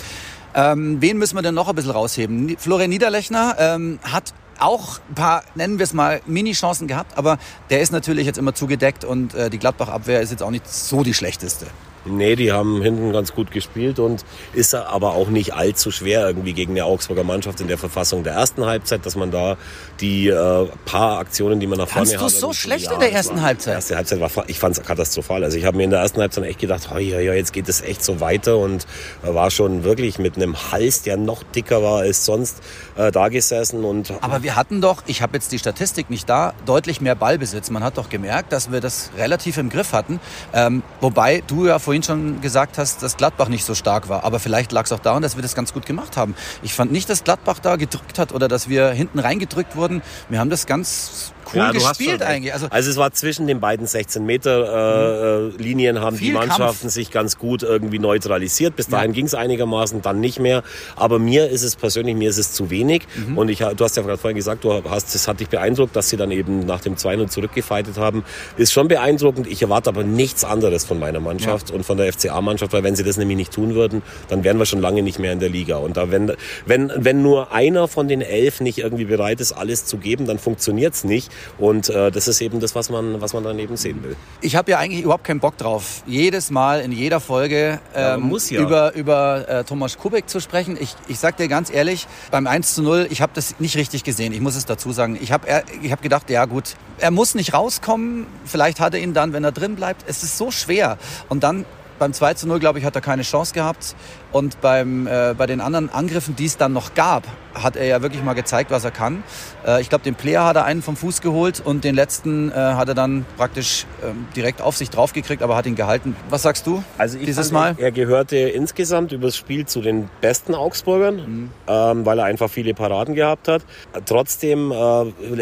Ähm, 0.55 0.99
wen 1.01 1.17
müssen 1.17 1.35
wir 1.37 1.43
denn 1.43 1.55
noch 1.55 1.69
ein 1.69 1.75
bisschen 1.75 1.93
rausheben? 1.93 2.57
Florian 2.59 2.91
Niederlechner 2.91 3.57
ähm, 3.59 3.99
hat 4.03 4.35
auch 4.59 5.01
ein 5.09 5.15
paar, 5.15 5.45
nennen 5.55 5.79
wir 5.79 5.85
es 5.85 5.93
mal, 5.93 6.21
Mini-Chancen 6.27 6.89
gehabt, 6.89 7.17
aber 7.17 7.39
der 7.71 7.81
ist 7.81 7.93
natürlich 7.93 8.27
jetzt 8.27 8.39
immer 8.39 8.55
zugedeckt 8.55 9.05
und 9.05 9.35
äh, 9.35 9.51
die 9.51 9.59
Gladbach-Abwehr 9.59 10.21
ist 10.21 10.31
jetzt 10.31 10.43
auch 10.43 10.51
nicht 10.51 10.69
so 10.69 11.03
die 11.03 11.15
schlechteste. 11.15 11.67
Nee, 12.05 12.35
die 12.37 12.51
haben 12.53 12.83
hinten 12.83 13.13
ganz 13.13 13.33
gut 13.33 13.51
gespielt 13.53 13.99
und 13.99 14.25
ist 14.53 14.75
aber 14.75 15.13
auch 15.15 15.29
nicht 15.29 15.55
allzu 15.55 15.91
schwer 15.91 16.27
irgendwie 16.27 16.53
gegen 16.53 16.73
eine 16.73 16.85
Augsburger 16.85 17.23
Mannschaft 17.25 17.61
in 17.61 17.69
der 17.69 17.79
Verfassung 17.79 18.25
der 18.25 18.33
ersten 18.35 18.67
Halbzeit, 18.67 19.07
dass 19.07 19.15
man 19.15 19.31
da 19.31 19.57
die 20.01 20.29
äh, 20.29 20.67
paar 20.85 21.19
Aktionen, 21.19 21.61
die 21.61 21.67
man 21.67 21.79
nach 21.79 21.89
Fandst 21.89 22.15
vorne 22.15 22.29
du 22.31 22.35
hat... 22.35 22.41
so 22.41 22.47
irgendwie- 22.49 22.59
schlecht 22.59 22.91
in 22.93 22.99
der 22.99 23.13
ersten 23.13 23.37
war- 23.37 23.43
Halbzeit? 23.43 23.75
Erste 23.75 23.97
Halbzeit 23.97 24.21
war, 24.21 24.31
ich 24.49 24.59
fand 24.59 24.77
es 24.77 24.83
katastrophal. 24.85 25.45
Also 25.45 25.57
ich 25.59 25.65
habe 25.65 25.77
mir 25.77 25.85
in 25.85 25.91
der 25.91 26.01
ersten 26.01 26.21
Halbzeit 26.21 26.45
echt 26.45 26.59
gedacht, 26.59 26.89
ja, 26.93 26.99
ja, 26.99 27.35
jetzt 27.35 27.53
geht 27.53 27.69
es 27.69 27.81
echt 27.83 28.03
so 28.05 28.21
weiter 28.21 28.59
und 28.59 28.87
äh, 29.25 29.33
war 29.33 29.51
schon 29.51 29.85
wirklich 29.85 30.19
mit 30.19 30.37
einem 30.37 30.57
Hals, 30.73 31.03
der 31.03 31.17
noch 31.17 31.43
dicker 31.45 31.83
war 31.83 31.99
als 32.01 32.25
sonst, 32.25 32.61
äh, 32.97 33.13
da 33.13 33.29
gesessen 33.29 33.85
und 33.85 34.13
Aber 34.23 34.43
wir 34.43 34.57
hatten 34.57 34.81
doch, 34.81 35.03
ich 35.07 35.23
habe 35.23 35.35
jetzt 35.37 35.53
die 35.53 35.59
Statistik 35.59 36.11
nicht 36.11 36.29
da, 36.29 36.55
deutlich 36.67 37.01
mehr 37.01 37.15
Ballbesitz. 37.15 37.71
Man 37.71 37.85
hat 37.85 37.97
doch 37.97 38.09
gemerkt, 38.09 38.53
dass 38.53 38.73
wir 38.73 38.81
das 38.81 39.11
relativ 39.17 39.57
im 39.57 39.69
Griff 39.69 39.93
hatten. 39.93 40.19
Ähm, 40.53 40.83
wobei 41.01 41.43
du 41.47 41.67
ja 41.67 41.79
vorhin 41.93 42.03
schon 42.03 42.41
gesagt 42.41 42.79
hast, 42.79 43.03
dass 43.03 43.19
Gladbach 43.19 43.49
nicht 43.49 43.67
so 43.67 43.75
stark 43.75 44.09
war. 44.09 44.25
Aber 44.25 44.39
vielleicht 44.39 44.73
lag 44.73 44.87
es 44.87 44.93
auch 44.93 44.99
daran, 44.99 45.21
dass 45.21 45.37
wir 45.37 45.43
das 45.43 45.55
ganz 45.55 45.75
gut 45.75 45.85
gemacht 45.85 46.17
haben. 46.17 46.35
Ich 46.63 46.73
fand 46.73 46.91
nicht, 46.91 47.11
dass 47.11 47.23
Gladbach 47.23 47.59
da 47.59 47.77
gedrückt 47.77 48.19
hat 48.19 48.33
oder 48.33 48.49
dass 48.49 48.71
wir 48.71 48.89
hinten 48.93 49.19
reingedrückt 49.19 49.77
wurden. 49.77 50.01
Wir 50.31 50.41
haben 50.41 50.49
das 50.49 50.65
ganz 50.65 51.35
cool 51.53 51.59
Ja, 51.59 51.73
gespielt 51.73 52.23
eigentlich. 52.23 52.53
Also, 52.53 52.67
Also, 52.71 52.91
es 52.91 52.97
war 52.97 53.13
zwischen 53.13 53.47
den 53.47 53.61
beiden 53.61 53.87
16 53.87 54.25
Meter 54.25 55.51
äh, 55.57 55.63
Linien 55.63 56.01
haben 56.01 56.17
Viel 56.17 56.29
die 56.29 56.33
Mannschaften 56.35 56.81
Kampf. 56.83 56.93
sich 56.95 57.11
ganz 57.11 57.39
gut 57.39 57.63
irgendwie 57.63 57.99
neutralisiert. 57.99 58.77
Bis 58.77 58.89
dahin 58.89 59.11
Ja. 59.11 59.15
ging 59.15 59.27
es 59.27 59.35
einigermaßen, 59.35 60.03
dann 60.03 60.21
nicht 60.21 60.39
mehr. 60.39 60.63
Aber 60.97 61.19
mir 61.19 61.49
ist 61.49 61.63
es 61.63 61.77
persönlich, 61.77 62.15
mir 62.17 62.31
ist 62.31 62.39
es 62.39 62.53
zu 62.53 62.71
wenig. 62.71 63.03
Mhm. 63.29 63.39
Und 63.39 63.49
ich, 63.49 63.59
du 63.59 63.85
hast 63.85 63.97
ja 63.97 64.03
gerade 64.03 64.19
vorhin 64.19 64.37
gesagt, 64.37 64.65
du 64.65 64.83
hast, 64.89 65.15
das 65.15 65.29
hat 65.29 65.41
dich 65.41 65.49
beeindruckt, 65.49 65.95
dass 65.97 66.09
sie 66.09 66.17
dann 66.17 66.31
eben 66.31 66.61
nach 66.67 66.81
dem 66.81 66.97
2-0 66.97 67.29
zurückgefeitet 67.29 67.97
haben. 67.99 68.25
Ist 68.57 68.73
schon 68.73 68.89
beeindruckend. 68.89 69.47
Ich 69.47 69.63
erwarte 69.63 69.91
aber 69.91 70.05
nichts 70.05 70.45
anderes 70.45 70.85
von 70.85 70.99
meiner 70.99 71.21
Mannschaft 71.21 71.71
und 71.71 71.85
von 71.85 71.97
der 71.97 72.13
FCA-Mannschaft, 72.13 72.73
weil 72.73 72.83
wenn 72.83 72.97
sie 72.97 73.05
das 73.05 73.17
nämlich 73.17 73.37
nicht 73.37 73.53
tun 73.53 73.75
würden, 73.75 74.03
dann 74.29 74.45
wären 74.45 74.59
wir 74.59 74.67
schon 74.67 74.81
lange 74.81 75.03
nicht 75.03 75.19
mehr 75.19 75.33
in 75.33 75.41
der 75.41 75.49
Liga. 75.51 75.77
Und 75.77 75.97
da, 75.97 76.11
wenn, 76.11 76.33
wenn, 76.67 76.93
wenn 76.97 77.23
nur 77.23 77.53
einer 77.53 77.89
von 77.89 78.09
den 78.09 78.21
elf 78.21 78.61
nicht 78.61 78.79
irgendwie 78.79 79.05
bereit 79.05 79.41
ist, 79.41 79.53
alles 79.53 79.85
zu 79.87 79.97
geben, 79.99 80.27
dann 80.27 80.39
funktioniert's 80.39 81.05
nicht. 81.05 81.32
Und 81.59 81.89
äh, 81.89 82.11
das 82.11 82.29
ist 82.29 82.41
eben 82.41 82.61
das, 82.61 82.75
was 82.75 82.91
man, 82.91 83.21
was 83.21 83.33
man 83.33 83.45
dann 83.45 83.59
eben 83.59 83.77
sehen 83.77 84.03
will. 84.03 84.17
ich 84.41 84.57
habe 84.57 84.71
ja 84.71 84.79
eigentlich 84.79 85.03
überhaupt 85.03 85.25
keinen 85.25 85.41
Bock 85.41 85.57
drauf, 85.57 86.03
jedes 86.07 86.51
Mal 86.51 86.81
in 86.81 86.93
jeder 86.93 87.21
Folge 87.21 87.81
Ja, 87.95 88.15
ähm, 88.15 88.23
muss 88.23 88.51
ja. 88.51 88.61
über, 88.61 88.95
über 88.95 89.49
äh, 89.49 89.65
Thomas 89.65 89.99
Kubek 89.99 90.29
zu 90.29 90.41
sprechen. 90.41 90.77
Ich, 90.81 90.95
ich 91.09 91.19
sag 91.19 91.37
dir 91.37 91.49
ganz 91.49 91.73
ehrlich, 91.73 92.07
beim 92.31 92.47
1 92.47 92.75
zu 92.75 92.83
0, 92.83 93.07
ich 93.11 93.21
habe 93.21 93.33
das 93.35 93.59
nicht 93.61 93.77
richtig 93.77 94.05
gesehen. 94.05 94.33
Ich 94.33 94.41
muss 94.41 94.57
es 94.57 94.67
dazu 94.67 94.93
sagen. 94.93 95.19
Ich 95.21 95.33
habe 95.33 95.47
ich 95.83 95.93
hab 95.93 96.03
gedacht, 96.03 96.31
ja 96.31 96.45
gut, 96.45 96.75
er 96.99 97.11
muss 97.11 97.35
nicht 97.35 97.55
rauskommen. 97.55 98.27
Vielleicht 98.45 98.81
hat 98.81 98.95
er 98.95 99.01
ihn 99.01 99.15
dann, 99.15 99.33
wenn 99.33 99.45
er 99.45 99.53
drin 99.53 99.77
bleibt. 99.77 100.05
Es 100.07 100.23
ist 100.23 100.39
so 100.39 100.51
schwer. 100.51 100.99
Und 101.29 101.43
dann 101.43 101.65
beim 101.99 102.13
2 102.13 102.35
zu 102.35 102.49
0, 102.49 102.59
glaube 102.59 102.79
ich, 102.79 102.85
hat 102.85 102.95
er 102.97 103.01
keine 103.01 103.23
Chance 103.23 103.55
gehabt. 103.55 103.95
Und 104.33 104.61
beim, 104.61 105.07
äh, 105.07 105.35
bei 105.37 105.47
den 105.47 105.61
anderen 105.61 105.91
Angriffen, 105.91 106.35
die 106.37 106.47
es 106.47 106.57
dann 106.57 106.73
noch 106.73 106.95
gab, 106.95 107.25
hat 107.55 107.77
er 107.77 107.85
ja 107.85 108.01
wirklich 108.01 108.23
mal 108.25 108.33
gezeigt, 108.33 108.71
was 108.71 108.83
er 108.83 108.91
kann. 108.91 109.23
Äh, 109.67 109.83
ich 109.83 109.91
glaube, 109.91 110.05
den 110.05 110.15
Player 110.15 110.45
hat 110.47 110.57
er 110.57 110.65
einen 110.65 110.81
vom 110.81 110.97
Fuß 110.97 111.21
geholt 111.21 111.61
und 111.63 111.85
den 111.85 111.95
letzten 111.95 112.51
äh, 112.51 112.55
hat 112.55 112.89
er 112.89 112.95
dann 112.95 113.27
praktisch 113.37 113.85
ähm, 114.03 114.27
direkt 114.35 114.63
auf 114.63 114.75
sich 114.77 114.89
draufgekriegt, 114.89 115.43
aber 115.43 115.55
hat 115.55 115.67
ihn 115.67 115.75
gehalten. 115.75 116.17
Was 116.31 116.43
sagst 116.43 116.67
du 116.67 116.83
Also 116.97 117.19
ich 117.19 117.27
dieses 117.27 117.51
fand, 117.51 117.77
Mal? 117.79 117.85
Er 117.85 117.93
gehörte 117.93 118.37
insgesamt 118.39 119.13
übers 119.13 119.37
Spiel 119.37 119.67
zu 119.67 119.83
den 119.83 120.09
besten 120.23 120.55
Augsburgern, 120.55 121.17
Mhm. 121.17 121.51
ähm, 121.69 122.07
weil 122.07 122.19
er 122.19 122.25
einfach 122.25 122.49
viele 122.49 122.73
Paraden 122.73 123.15
gehabt 123.15 123.49
hat. 123.49 123.63
Trotzdem 124.07 124.73
äh, 124.73 124.75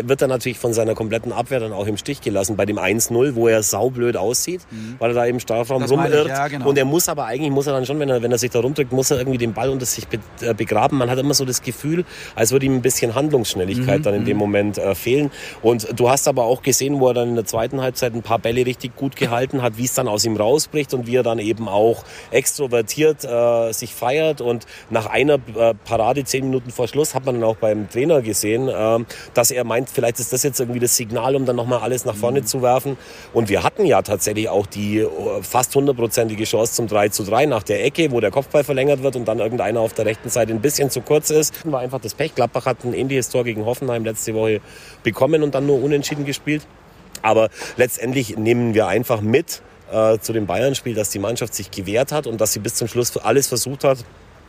wird 0.09 0.21
er 0.23 0.27
natürlich 0.29 0.59
von 0.59 0.73
seiner 0.73 0.95
kompletten 0.95 1.33
Abwehr 1.33 1.61
dann 1.61 1.73
auch 1.73 1.87
im 1.87 1.97
Stich 1.97 2.21
gelassen 2.21 2.57
bei 2.57 2.67
dem 2.67 2.79
1-0, 2.79 3.37
wo 3.37 3.47
er 3.47 3.63
saublöd 3.63 4.17
aussieht, 4.17 4.63
weil 4.99 5.13
er 5.13 5.15
da 5.15 5.25
im 5.27 5.39
Strafraum 5.39 5.79
Mhm. 5.79 5.83
Das 5.83 5.91
ich, 5.93 5.97
rumirrt. 5.97 6.27
ja, 6.29 6.49
genau. 6.49 6.69
Und 6.69 6.77
er 6.77 6.85
muss 6.85 7.09
aber 7.09 7.27
eigentlich, 7.27 7.51
muss 7.53 7.69
er 7.69 7.73
dann 7.73 7.87
schon, 7.87 8.01
wenn 8.01 8.09
er, 8.09 8.21
wenn 8.23 8.33
er 8.33 8.39
sich 8.39 8.51
da 8.51 8.59
rumdrückt, 8.81 8.93
muss 8.93 9.11
er 9.11 9.19
irgendwie 9.19 9.39
den 9.39 9.53
Ball 9.53 9.69
unter 9.71 9.87
sich 9.87 10.07
äh, 10.41 10.55
begraben. 10.55 10.99
Man 10.99 11.11
hat 11.11 11.19
immer 11.19 11.35
so 11.35 11.45
das 11.45 11.63
Gefühl, 11.63 12.05
als 12.35 12.53
würde 12.53 12.67
ihm 12.67 12.75
ein 12.75 12.83
bisschen 12.83 13.15
Handlungsschnelligkeit 13.15 14.01
Mhm, 14.01 14.03
dann 14.03 14.15
in 14.15 14.25
dem 14.25 14.37
Moment 14.37 14.79
äh, 14.79 14.95
fehlen. 14.95 15.31
Und 15.63 15.89
du 15.99 16.11
hast 16.11 16.29
aber 16.29 16.45
auch 16.45 16.63
gesehen, 16.63 17.01
wo 17.01 17.09
er 17.09 17.15
dann 17.15 17.31
in 17.31 17.35
der 17.35 17.45
zweiten 17.45 17.81
Halbzeit 17.81 18.15
ein 18.15 18.23
paar 18.23 18.39
Bälle 18.39 18.65
richtig 18.67 18.97
gut 18.97 19.17
gehalten 19.17 19.63
hat, 19.63 19.77
wie 19.77 19.85
es 19.85 19.95
dann 19.95 20.09
aus 20.09 20.25
ihm 20.25 20.37
rausbricht 20.37 20.95
und 20.95 21.07
wie 21.07 21.17
er 21.17 21.23
dann 21.23 21.39
eben 21.39 21.69
auch 21.69 22.05
extrovertiert 22.31 23.25
äh, 23.25 23.73
sich 23.73 23.95
feiert. 23.95 24.41
Und 24.41 24.67
nach 24.91 25.07
einer 25.07 25.35
äh, 25.35 25.75
Parade 25.85 26.25
zehn 26.25 26.45
Minuten 26.45 26.71
vor 26.71 26.89
Schluss 26.89 27.15
hat 27.15 27.27
man 27.27 27.37
dann 27.37 27.45
auch 27.45 27.57
beim 27.57 27.89
Trainer 27.89 28.23
gesehen, 28.23 28.69
äh, 28.69 28.99
dass 29.35 29.51
er 29.51 29.65
meint, 29.65 29.91
vielleicht 29.91 30.21
ist 30.21 30.33
das 30.33 30.43
jetzt 30.43 30.61
irgendwie 30.61 30.81
das 30.81 30.97
Signal, 30.97 31.37
um 31.37 31.45
dann 31.45 31.57
nochmal 31.57 31.81
alles 31.81 32.05
nach 32.05 32.17
vorne 32.17 32.45
zu 32.45 32.63
werfen. 32.63 32.97
Und 33.33 33.49
wir 33.49 33.63
hatten 33.63 33.85
ja 33.85 34.03
tatsächlich 34.03 34.49
auch 34.49 34.67
die 34.67 34.99
äh, 34.99 35.09
fast 35.43 35.75
hundertprozentige 35.75 36.45
Chance 36.45 36.75
zum 36.75 36.87
3 36.87 37.11
zu 37.11 37.25
3 37.25 37.47
nach 37.47 37.63
der 37.63 37.85
Ecke, 37.85 38.11
wo 38.11 38.21
der 38.21 38.31
Kopfball 38.31 38.65
verlängert 38.71 39.03
wird 39.03 39.17
und 39.17 39.27
dann 39.27 39.41
irgendeiner 39.41 39.81
auf 39.81 39.95
der 39.95 40.07
rechten 40.07 40.29
Seite 40.29 40.53
ein 40.53 40.61
bisschen 40.61 40.91
zu 40.91 41.01
kurz 41.01 41.31
ist. 41.31 41.69
War 41.69 41.81
einfach 41.81 42.01
das 42.01 42.15
Pech. 42.15 42.37
Gladbach 42.37 42.67
hat 42.67 42.85
ein 42.85 42.95
ähnliches 42.95 43.29
Tor 43.29 43.43
gegen 43.43 43.67
Hoffenheim 43.67 44.05
letzte 44.05 44.33
Woche 44.33 44.61
bekommen 45.03 45.43
und 45.43 45.57
dann 45.57 45.67
nur 45.67 45.83
unentschieden 45.83 46.25
gespielt. 46.25 46.63
Aber 47.21 47.49
letztendlich 47.77 48.37
nehmen 48.37 48.73
wir 48.75 48.87
einfach 48.87 49.23
mit 49.23 49.61
äh, 49.91 50.19
zu 50.19 50.33
dem 50.33 50.47
Bayern-Spiel, 50.47 50.95
dass 50.95 51.11
die 51.11 51.19
Mannschaft 51.19 51.53
sich 51.53 51.73
gewehrt 51.73 52.13
hat 52.13 52.29
und 52.29 52.41
dass 52.41 52.53
sie 52.53 52.61
bis 52.61 52.77
zum 52.77 52.87
Schluss 52.87 53.17
alles 53.17 53.49
versucht 53.49 53.83
hat, 53.83 53.99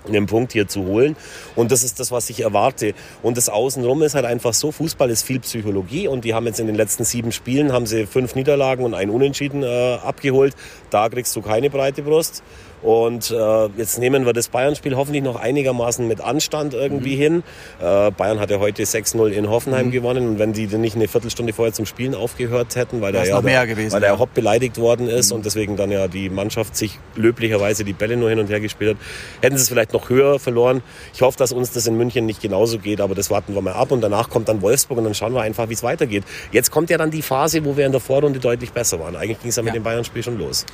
einen 0.08 0.26
Punkt 0.26 0.54
hier 0.54 0.68
zu 0.68 0.86
holen. 0.86 1.16
Und 1.56 1.72
das 1.72 1.84
ist 1.84 2.00
das, 2.00 2.12
was 2.12 2.30
ich 2.30 2.42
erwarte. 2.42 2.94
Und 3.22 3.38
das 3.38 3.50
Außenrum 3.50 4.02
ist 4.04 4.16
halt 4.16 4.26
einfach 4.26 4.54
so, 4.54 4.72
Fußball 4.72 5.10
ist 5.10 5.24
viel 5.24 5.40
Psychologie 5.40 6.08
und 6.08 6.26
die 6.26 6.34
haben 6.34 6.46
jetzt 6.46 6.60
in 6.60 6.68
den 6.68 6.76
letzten 6.76 7.04
sieben 7.04 7.32
Spielen, 7.32 7.72
haben 7.72 7.86
sie 7.86 8.06
fünf 8.06 8.36
Niederlagen 8.36 8.84
und 8.84 8.94
ein 8.94 9.10
Unentschieden 9.10 9.64
äh, 9.64 9.98
abgeholt. 10.04 10.56
Da 10.90 11.10
kriegst 11.10 11.36
du 11.36 11.42
keine 11.42 11.70
breite 11.70 12.04
Brust. 12.04 12.44
Und 12.82 13.30
äh, 13.30 13.66
jetzt 13.78 14.00
nehmen 14.00 14.26
wir 14.26 14.34
das 14.34 14.50
Bayern-Spiel 14.50 14.96
hoffentlich 14.96 15.24
noch 15.24 15.36
einigermaßen 15.36 16.08
mit 16.08 16.22
Anstand 16.22 16.74
irgendwie 16.74 17.16
hin. 17.16 17.44
Äh, 17.80 18.12
Bayern 18.12 18.40
hat 18.40 18.50
ja 18.50 18.60
heute 18.60 18.84
6-0 18.84 19.30
in 19.30 19.50
Hoffenheim 19.50 19.92
gewonnen. 19.92 20.28
Und 20.28 20.40
wenn 20.40 20.54
die 20.54 20.68
denn 20.68 20.82
nicht 20.82 20.96
eine 20.96 21.08
Viertelstunde 21.08 21.54
vorher 21.54 21.74
zum 21.74 21.86
Spielen 21.86 22.16
aufgehört 22.16 22.76
hätten, 22.76 23.02
weil 23.02 23.12
der, 23.12 23.22
Wär's 23.22 23.30
ja, 23.30 23.42
mehr 23.42 23.68
gewesen, 23.68 23.94
weil 23.94 24.02
der 24.02 24.14
ja. 24.14 24.20
Hopp 24.20 24.34
beleidigt 24.34 24.78
worden 24.80 25.08
ist 25.08 25.32
und 25.32 25.46
deswegen 25.46 25.78
dann 25.78 25.92
ja 25.92 26.08
die 26.08 26.30
Mannschaft 26.30 26.76
sich 26.76 26.98
löblicherweise 27.16 27.84
die 27.84 27.94
Bälle 27.94 28.18
nur 28.18 28.30
hin 28.30 28.40
und 28.40 28.50
her 28.50 28.60
gespielt 28.60 28.98
hat, 28.98 29.44
hätten 29.44 29.58
sie 29.58 29.64
es 29.64 29.70
vielleicht 29.70 29.91
noch 29.94 30.10
höher 30.10 30.40
verloren. 30.40 30.82
Ich 31.14 31.22
hoffe, 31.22 31.38
dass 31.38 31.52
uns 31.52 31.72
das 31.72 31.88
in 31.88 31.98
München 31.98 32.26
nicht 32.26 32.42
genauso 32.42 32.80
geht, 32.80 33.02
aber 33.02 33.16
das 33.16 33.30
warten 33.30 33.54
wir 33.54 33.62
mal 33.62 33.74
ab. 33.74 33.92
Und 33.92 34.02
danach 34.02 34.30
kommt 34.30 34.50
dann 34.50 34.62
Wolfsburg 34.62 34.98
und 34.98 35.06
dann 35.06 35.16
schauen 35.16 35.34
wir 35.34 35.42
einfach, 35.42 35.70
wie 35.70 35.74
es 35.74 35.84
weitergeht. 35.84 36.24
Jetzt 36.52 36.72
kommt 36.72 36.90
ja 36.90 36.98
dann 36.98 37.12
die 37.12 37.22
Phase, 37.22 37.64
wo 37.66 37.78
wir 37.78 37.86
in 37.86 37.92
der 37.92 38.02
Vorrunde 38.02 38.40
deutlich 38.40 38.72
besser 38.72 39.00
waren. 39.00 39.16
Eigentlich 39.16 39.40
ging 39.40 39.50
es 39.50 39.56
ja 39.56 39.64
mit 39.64 39.76
dem 39.76 39.84
Bayern-Spiel 39.84 40.24
schon 40.24 40.38
los. 40.38 40.66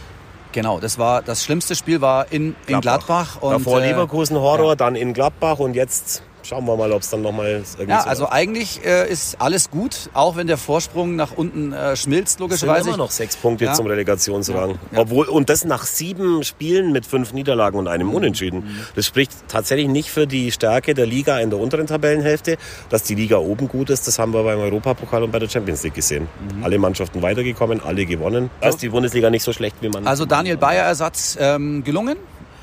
Genau, 0.51 0.79
das 0.79 0.97
war 0.97 1.21
das 1.21 1.43
schlimmste 1.43 1.75
Spiel 1.75 2.01
war 2.01 2.31
in 2.31 2.55
Gladbach. 2.65 2.67
In 2.67 2.81
Gladbach 2.81 3.41
und, 3.41 3.51
Davor 3.51 3.81
äh, 3.81 3.91
Leverkusen 3.91 4.37
Horror, 4.37 4.69
ja. 4.69 4.75
dann 4.75 4.95
in 4.95 5.13
Gladbach 5.13 5.59
und 5.59 5.75
jetzt 5.75 6.23
schauen 6.43 6.65
wir 6.65 6.75
mal, 6.75 6.91
ob 6.91 7.01
es 7.01 7.09
dann 7.09 7.21
nochmal 7.21 7.63
irgendwie 7.77 7.89
Ja, 7.89 8.01
so 8.01 8.09
also 8.09 8.29
eigentlich 8.29 8.85
äh, 8.85 9.09
ist 9.09 9.41
alles 9.41 9.69
gut, 9.69 10.09
auch 10.13 10.35
wenn 10.35 10.47
der 10.47 10.57
Vorsprung 10.57 11.15
nach 11.15 11.31
unten 11.35 11.73
äh, 11.73 11.95
schmilzt, 11.95 12.39
logischerweise. 12.39 12.79
Es 12.79 12.83
sind 12.85 12.93
immer 12.93 13.03
noch 13.03 13.11
sechs 13.11 13.35
Punkte 13.35 13.65
ja. 13.65 13.73
zum 13.73 13.87
Relegationsrang. 13.87 14.71
Ja. 14.71 14.77
Ja. 14.91 14.99
Obwohl, 14.99 15.27
und 15.27 15.49
das 15.49 15.65
nach 15.65 15.85
sieben 15.85 16.43
Spielen 16.43 16.91
mit 16.91 17.05
fünf 17.05 17.33
Niederlagen 17.33 17.77
und 17.77 17.87
einem 17.87 18.13
Unentschieden. 18.13 18.59
Mhm. 18.59 18.79
Das 18.95 19.05
spricht 19.05 19.31
tatsächlich 19.47 19.87
nicht 19.87 20.09
für 20.09 20.27
die 20.27 20.51
Stärke 20.51 20.93
der 20.93 21.05
Liga 21.05 21.39
in 21.39 21.49
der 21.49 21.59
unteren 21.59 21.87
Tabellenhälfte. 21.87 22.57
Dass 22.89 23.03
die 23.03 23.15
Liga 23.15 23.37
oben 23.37 23.67
gut 23.67 23.89
ist, 23.89 24.07
das 24.07 24.19
haben 24.19 24.33
wir 24.33 24.43
beim 24.43 24.59
Europapokal 24.59 25.23
und 25.23 25.31
bei 25.31 25.39
der 25.39 25.49
Champions 25.49 25.83
League 25.83 25.95
gesehen. 25.95 26.27
Mhm. 26.55 26.63
Alle 26.63 26.77
Mannschaften 26.77 27.21
weitergekommen, 27.21 27.81
alle 27.83 28.05
gewonnen. 28.05 28.49
Da 28.61 28.69
ist 28.69 28.81
die 28.81 28.89
Bundesliga 28.89 29.29
nicht 29.29 29.43
so 29.43 29.53
schlecht, 29.53 29.77
wie 29.81 29.89
man... 29.89 30.07
Also 30.07 30.25
Daniel 30.25 30.57
Bayer 30.57 30.85
Ersatz 30.85 31.37
ähm, 31.39 31.83
gelungen? 31.83 32.17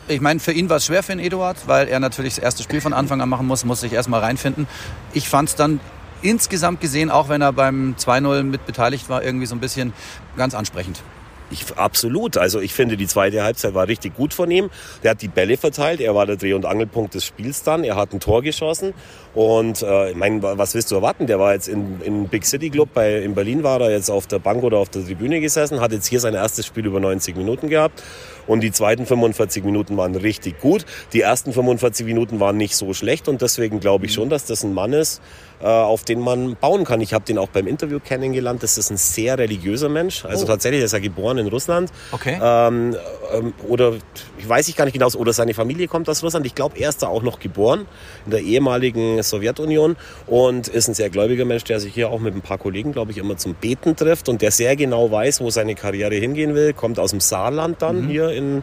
Ich 0.07 0.21
meine, 0.21 0.39
für 0.39 0.53
ihn 0.53 0.69
war 0.69 0.77
es 0.77 0.87
schwer 0.87 1.03
für 1.03 1.13
den 1.13 1.19
Eduard, 1.19 1.57
weil 1.67 1.89
er 1.89 1.99
natürlich 1.99 2.35
das 2.35 2.45
erste 2.45 2.63
Spiel 2.63 2.83
von 2.83 2.93
Anfang 2.93 3.23
an 3.23 3.29
machen 3.29 3.47
muss, 3.47 3.65
muss 3.65 3.81
sich 3.81 3.93
erstmal 3.93 4.21
reinfinden. 4.21 4.67
Ich 5.15 5.29
fand 5.29 5.49
es 5.49 5.55
dann 5.55 5.81
insgesamt 6.21 6.81
gesehen, 6.81 7.11
auch 7.11 7.31
wenn 7.31 7.41
er 7.41 7.53
beim 7.53 7.95
2-0 7.99 8.43
mit 8.43 8.67
beteiligt 8.67 9.09
war, 9.09 9.23
irgendwie 9.23 9.47
so 9.47 9.55
ein 9.55 9.61
bisschen 9.61 9.95
ganz 10.37 10.55
ansprechend. 10.55 11.03
Ich, 11.51 11.65
absolut. 11.77 12.37
Also 12.37 12.61
ich 12.61 12.73
finde, 12.73 12.97
die 12.97 13.07
zweite 13.07 13.43
Halbzeit 13.43 13.75
war 13.75 13.87
richtig 13.87 14.17
gut 14.17 14.35
von 14.35 14.51
ihm. 14.51 14.71
Der 15.03 15.13
hat 15.13 15.23
die 15.23 15.29
Bälle 15.29 15.57
verteilt. 15.57 16.01
Er 16.01 16.15
war 16.15 16.27
der 16.27 16.37
Dreh- 16.37 16.55
und 16.55 16.65
Angelpunkt 16.65 17.15
des 17.15 17.25
Spiels 17.25 17.63
dann. 17.63 17.85
Er 17.85 17.97
hat 17.97 18.13
ein 18.13 18.21
Tor 18.21 18.43
geschossen. 18.43 18.95
Und 19.35 19.83
äh, 19.83 20.11
ich 20.11 20.17
meine, 20.17 20.43
was 20.43 20.75
willst 20.75 20.91
du 20.91 20.97
erwarten? 20.97 21.27
Der 21.27 21.39
war 21.39 21.53
jetzt 21.53 21.69
in, 21.69 22.01
in 22.03 22.29
Big 22.29 22.45
City 22.47 22.71
Club 22.71 22.89
bei, 22.95 23.19
in 23.19 23.35
Berlin 23.35 23.63
war 23.63 23.81
er 23.81 23.91
jetzt 23.91 24.11
auf 24.11 24.27
der 24.27 24.39
Bank 24.39 24.65
oder 24.65 24.79
auf 24.79 24.89
der 24.89 25.05
Tribüne 25.05 25.41
gesessen, 25.41 25.81
hat 25.81 25.93
jetzt 25.93 26.07
hier 26.07 26.21
sein 26.21 26.35
erstes 26.35 26.67
Spiel 26.67 26.87
über 26.87 26.99
90 26.99 27.37
Minuten 27.37 27.69
gehabt. 27.69 28.03
Und 28.47 28.61
die 28.61 28.73
zweiten 28.73 29.07
45 29.07 29.65
Minuten 29.65 29.97
waren 29.97 30.15
richtig 30.15 30.61
gut. 30.61 30.85
Die 31.13 31.21
ersten 31.21 31.53
45 31.53 32.07
Minuten 32.07 32.41
waren 32.41 32.57
nicht 32.57 32.77
so 32.77 32.93
schlecht. 32.95 33.29
Und 33.29 33.43
deswegen 33.43 33.81
glaube 33.81 34.07
ich 34.07 34.15
schon, 34.15 34.29
dass 34.29 34.45
das 34.45 34.65
ein 34.65 34.75
Mann 34.75 34.93
ist, 34.93 35.21
äh, 35.61 35.67
auf 35.67 36.05
den 36.05 36.21
man 36.21 36.57
bauen 36.57 36.85
kann. 36.85 37.01
Ich 37.01 37.15
habe 37.15 37.25
den 37.25 37.39
auch 37.39 37.49
beim 37.49 37.67
Interview 37.67 38.01
kennengelernt. 38.01 38.63
Das 38.63 38.77
ist 38.77 38.91
ein 38.91 38.97
sehr 38.97 39.39
religiöser 39.39 39.89
Mensch. 39.89 40.25
Also 40.25 40.45
oh. 40.45 40.49
tatsächlich 40.49 40.83
ist 40.83 40.93
er 40.93 41.01
geboren 41.01 41.39
in 41.39 41.49
Russland. 41.49 41.91
Okay. 42.13 42.39
Ähm, 42.43 42.97
ähm, 43.33 43.55
oder 43.69 43.95
ich 44.39 44.49
weiß 44.49 44.69
ich 44.69 44.77
gar 44.77 44.85
nicht 44.85 44.95
genau, 44.95 45.09
oder 45.15 45.33
seine 45.33 45.55
Familie 45.55 45.89
kommt 45.89 46.09
aus 46.09 46.23
Russland. 46.23 46.45
Ich 46.47 46.55
glaube, 46.55 46.79
er 46.79 46.89
ist 46.89 47.03
da 47.03 47.09
auch 47.09 47.23
noch 47.23 47.39
geboren 47.39 47.87
in 48.25 48.33
der 48.33 48.41
ehemaligen 48.41 49.23
Sowjetunion 49.23 49.97
und 50.27 50.69
ist 50.69 50.89
ein 50.89 50.95
sehr 50.95 51.11
gläubiger 51.11 51.45
Mensch, 51.45 51.65
der 51.65 51.81
sich 51.81 51.95
hier 51.95 52.11
auch 52.11 52.21
mit 52.21 52.35
ein 52.35 52.43
paar 52.43 52.59
Kollegen, 52.59 52.93
glaube 52.93 53.13
ich, 53.13 53.19
immer 53.19 53.37
zum 53.37 53.55
Beten 53.55 53.97
trifft 53.97 54.29
und 54.29 54.43
der 54.43 54.51
sehr 54.51 54.77
genau 54.77 55.11
weiß, 55.11 55.41
wo 55.41 55.51
seine 55.51 55.75
Karriere 55.75 56.15
hingehen 56.17 56.55
will. 56.55 56.73
Kommt 56.73 56.99
aus 56.99 57.11
dem 57.11 57.21
Saarland 57.21 57.81
dann 57.81 58.03
mhm. 58.03 58.09
hier 58.09 58.31
in 58.35 58.63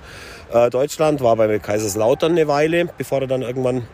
äh, 0.54 0.70
Deutschland, 0.70 1.22
war 1.22 1.36
bei 1.36 1.60
Kaiserslautern 1.60 2.34
eine 2.34 2.48
Weile, 2.48 2.90
bevor 2.98 3.22
er 3.22 3.28
dann 3.28 3.42
irgendwann 3.42 3.88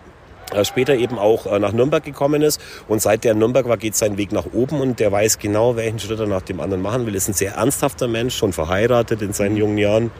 äh, 0.53 0.63
später 0.63 0.95
eben 0.95 1.19
auch 1.19 1.45
äh, 1.45 1.59
nach 1.59 1.71
Nürnberg 1.71 2.03
gekommen 2.03 2.41
ist. 2.41 2.61
Und 2.87 3.01
seit 3.01 3.23
der 3.23 3.33
in 3.33 3.39
Nürnberg 3.39 3.67
war, 3.67 3.77
geht 3.77 3.95
sein 3.95 4.17
Weg 4.17 4.31
nach 4.31 4.45
oben 4.53 4.81
und 4.81 4.99
der 4.99 5.11
weiß 5.11 5.39
genau, 5.39 5.75
welchen 5.75 5.99
Schritt 5.99 6.19
er 6.19 6.27
nach 6.27 6.41
dem 6.41 6.59
anderen 6.59 6.81
machen 6.81 7.05
will. 7.05 7.15
Ist 7.15 7.27
ein 7.27 7.33
sehr 7.33 7.53
ernsthafter 7.55 8.07
Mensch, 8.07 8.35
schon 8.35 8.53
verheiratet 8.53 9.21
in 9.21 9.33
seinen 9.33 9.57
jungen 9.57 9.77
Jahren. 9.77 10.11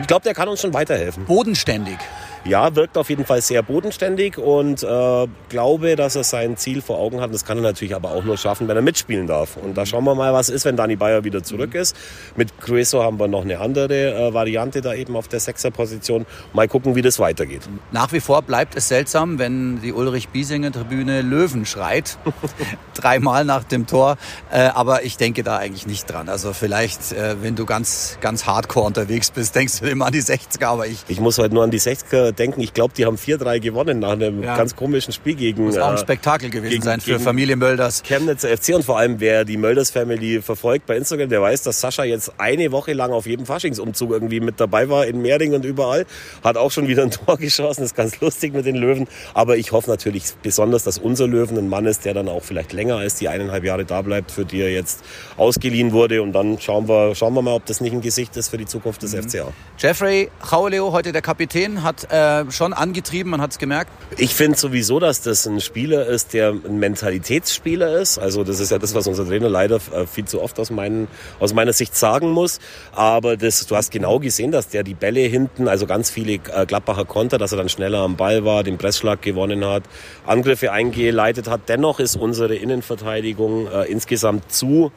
Ich 0.00 0.06
glaube, 0.06 0.22
der 0.22 0.34
kann 0.34 0.48
uns 0.48 0.60
schon 0.60 0.72
weiterhelfen. 0.72 1.24
Bodenständig 1.26 1.98
ja, 2.44 2.76
wirkt 2.76 2.98
auf 2.98 3.08
jeden 3.08 3.24
Fall 3.24 3.40
sehr 3.40 3.62
bodenständig 3.62 4.36
und 4.36 4.82
äh, 4.82 5.26
glaube, 5.48 5.96
dass 5.96 6.14
er 6.14 6.24
sein 6.24 6.58
Ziel 6.58 6.82
vor 6.82 6.98
Augen 6.98 7.20
hat. 7.20 7.32
Das 7.32 7.44
kann 7.46 7.58
er 7.58 7.62
natürlich 7.62 7.94
aber 7.94 8.10
auch 8.10 8.22
nur 8.22 8.36
schaffen, 8.36 8.68
wenn 8.68 8.76
er 8.76 8.82
mitspielen 8.82 9.26
darf. 9.26 9.56
Und 9.56 9.78
da 9.78 9.86
schauen 9.86 10.04
wir 10.04 10.14
mal, 10.14 10.32
was 10.34 10.50
ist, 10.50 10.66
wenn 10.66 10.76
Dani 10.76 10.96
Bayer 10.96 11.24
wieder 11.24 11.42
zurück 11.42 11.74
ist. 11.74 11.96
Mit 12.36 12.60
Crueso 12.60 13.02
haben 13.02 13.18
wir 13.18 13.28
noch 13.28 13.42
eine 13.42 13.60
andere 13.60 14.14
äh, 14.14 14.34
Variante 14.34 14.82
da 14.82 14.92
eben 14.92 15.16
auf 15.16 15.26
der 15.28 15.40
Sechserposition. 15.40 16.26
Mal 16.52 16.68
gucken, 16.68 16.94
wie 16.94 17.02
das 17.02 17.18
weitergeht. 17.18 17.62
Nach 17.92 18.12
wie 18.12 18.20
vor 18.20 18.42
bleibt 18.42 18.76
es 18.76 18.88
seltsam, 18.88 19.38
wenn 19.38 19.80
die 19.80 19.92
Ulrich-Biesinger-Tribüne 19.92 21.22
Löwen 21.22 21.64
schreit. 21.64 22.18
Dreimal 22.94 23.46
nach 23.46 23.64
dem 23.64 23.86
Tor. 23.86 24.18
Äh, 24.52 24.64
aber 24.74 25.04
ich 25.04 25.16
denke 25.16 25.44
da 25.44 25.56
eigentlich 25.56 25.86
nicht 25.86 26.12
dran. 26.12 26.28
Also 26.28 26.52
vielleicht, 26.52 27.12
äh, 27.12 27.42
wenn 27.42 27.56
du 27.56 27.64
ganz, 27.64 28.18
ganz 28.20 28.44
hardcore 28.44 28.86
unterwegs 28.86 29.30
bist, 29.30 29.54
denkst 29.54 29.80
du 29.80 29.86
immer 29.86 30.06
an 30.06 30.12
die 30.12 30.22
60er. 30.22 30.66
Aber 30.66 30.86
ich... 30.86 31.04
Ich 31.08 31.20
muss 31.20 31.38
halt 31.38 31.54
nur 31.54 31.64
an 31.64 31.70
die 31.70 31.80
60er 31.80 32.33
denken, 32.38 32.60
ich 32.60 32.74
glaube, 32.74 32.94
die 32.96 33.06
haben 33.06 33.16
4-3 33.16 33.60
gewonnen 33.60 33.98
nach 34.00 34.12
einem 34.12 34.42
ja. 34.42 34.56
ganz 34.56 34.76
komischen 34.76 35.12
Spiel 35.12 35.34
gegen. 35.34 35.64
Muss 35.64 35.78
auch 35.78 35.88
ein 35.88 35.94
äh, 35.94 35.98
Spektakel 35.98 36.50
gewesen 36.50 36.70
gegen, 36.70 36.82
sein 36.82 37.00
für 37.00 37.20
Familie 37.20 37.56
Mölders. 37.56 38.02
Chemnitzer 38.02 38.48
FC 38.56 38.74
und 38.74 38.84
vor 38.84 38.98
allem, 38.98 39.20
wer 39.20 39.44
die 39.44 39.56
Mölders 39.56 39.90
Family 39.90 40.42
verfolgt 40.42 40.86
bei 40.86 40.96
Instagram, 40.96 41.28
der 41.28 41.40
weiß, 41.40 41.62
dass 41.62 41.80
Sascha 41.80 42.04
jetzt 42.04 42.32
eine 42.38 42.72
Woche 42.72 42.92
lang 42.92 43.12
auf 43.12 43.26
jedem 43.26 43.46
Faschingsumzug 43.46 44.10
irgendwie 44.10 44.40
mit 44.40 44.60
dabei 44.60 44.88
war, 44.88 45.06
in 45.06 45.22
Mehring 45.22 45.54
und 45.54 45.64
überall. 45.64 46.06
Hat 46.42 46.56
auch 46.56 46.70
schon 46.70 46.88
wieder 46.88 47.02
ein 47.02 47.10
Tor 47.26 47.36
geschossen, 47.36 47.84
ist 47.84 47.96
ganz 47.96 48.20
lustig 48.20 48.54
mit 48.54 48.66
den 48.66 48.76
Löwen. 48.76 49.06
Aber 49.32 49.56
ich 49.56 49.72
hoffe 49.72 49.90
natürlich 49.90 50.24
besonders, 50.42 50.84
dass 50.84 50.98
unser 50.98 51.26
Löwen 51.26 51.58
ein 51.58 51.68
Mann 51.68 51.86
ist, 51.86 52.04
der 52.04 52.14
dann 52.14 52.28
auch 52.28 52.42
vielleicht 52.42 52.72
länger 52.72 52.96
als 52.96 53.16
die 53.16 53.28
eineinhalb 53.28 53.64
Jahre 53.64 53.84
da 53.84 54.02
bleibt, 54.02 54.30
für 54.30 54.44
die 54.44 54.60
er 54.60 54.70
jetzt 54.70 55.04
ausgeliehen 55.36 55.92
wurde. 55.92 56.22
Und 56.22 56.32
dann 56.32 56.60
schauen 56.60 56.88
wir, 56.88 57.14
schauen 57.14 57.34
wir 57.34 57.42
mal, 57.42 57.54
ob 57.54 57.66
das 57.66 57.80
nicht 57.80 57.92
ein 57.92 58.00
Gesicht 58.00 58.36
ist 58.36 58.48
für 58.48 58.58
die 58.58 58.66
Zukunft 58.66 59.02
des 59.02 59.14
mhm. 59.14 59.22
FCA. 59.22 59.52
Jeffrey 59.78 60.30
Chauleo, 60.40 60.92
heute 60.92 61.12
der 61.12 61.22
Kapitän, 61.22 61.82
hat 61.82 62.04
äh, 62.10 62.16
schon 62.50 62.72
angetrieben, 62.72 63.30
man 63.30 63.40
hat 63.40 63.52
es 63.52 63.58
gemerkt? 63.58 63.90
Ich 64.16 64.34
finde 64.34 64.58
sowieso, 64.58 65.00
dass 65.00 65.22
das 65.22 65.46
ein 65.46 65.60
Spieler 65.60 66.06
ist, 66.06 66.34
der 66.34 66.50
ein 66.50 66.78
Mentalitätsspieler 66.78 67.98
ist. 67.98 68.18
Also 68.18 68.44
das 68.44 68.60
ist 68.60 68.70
ja 68.70 68.78
das, 68.78 68.94
was 68.94 69.06
unser 69.06 69.26
Trainer 69.26 69.48
leider 69.48 69.76
äh, 69.76 70.06
viel 70.06 70.24
zu 70.24 70.40
oft 70.40 70.58
aus, 70.58 70.70
meinen, 70.70 71.08
aus 71.40 71.54
meiner 71.54 71.72
Sicht 71.72 71.96
sagen 71.96 72.30
muss. 72.30 72.60
Aber 72.92 73.36
das, 73.36 73.66
du 73.66 73.76
hast 73.76 73.90
genau 73.90 74.18
gesehen, 74.18 74.52
dass 74.52 74.68
der 74.68 74.82
die 74.82 74.94
Bälle 74.94 75.20
hinten, 75.20 75.68
also 75.68 75.86
ganz 75.86 76.10
viele 76.10 76.34
äh, 76.34 76.66
Gladbacher 76.66 77.04
Konter, 77.04 77.38
dass 77.38 77.52
er 77.52 77.58
dann 77.58 77.68
schneller 77.68 78.00
am 78.00 78.16
Ball 78.16 78.44
war, 78.44 78.62
den 78.62 78.78
Pressschlag 78.78 79.22
gewonnen 79.22 79.64
hat, 79.64 79.84
Angriffe 80.26 80.72
eingeleitet 80.72 81.48
hat. 81.48 81.62
Dennoch 81.68 82.00
ist 82.00 82.16
unsere 82.16 82.54
Innenverteidigung 82.54 83.66
äh, 83.66 83.84
insgesamt 83.84 84.52
zu, 84.52 84.92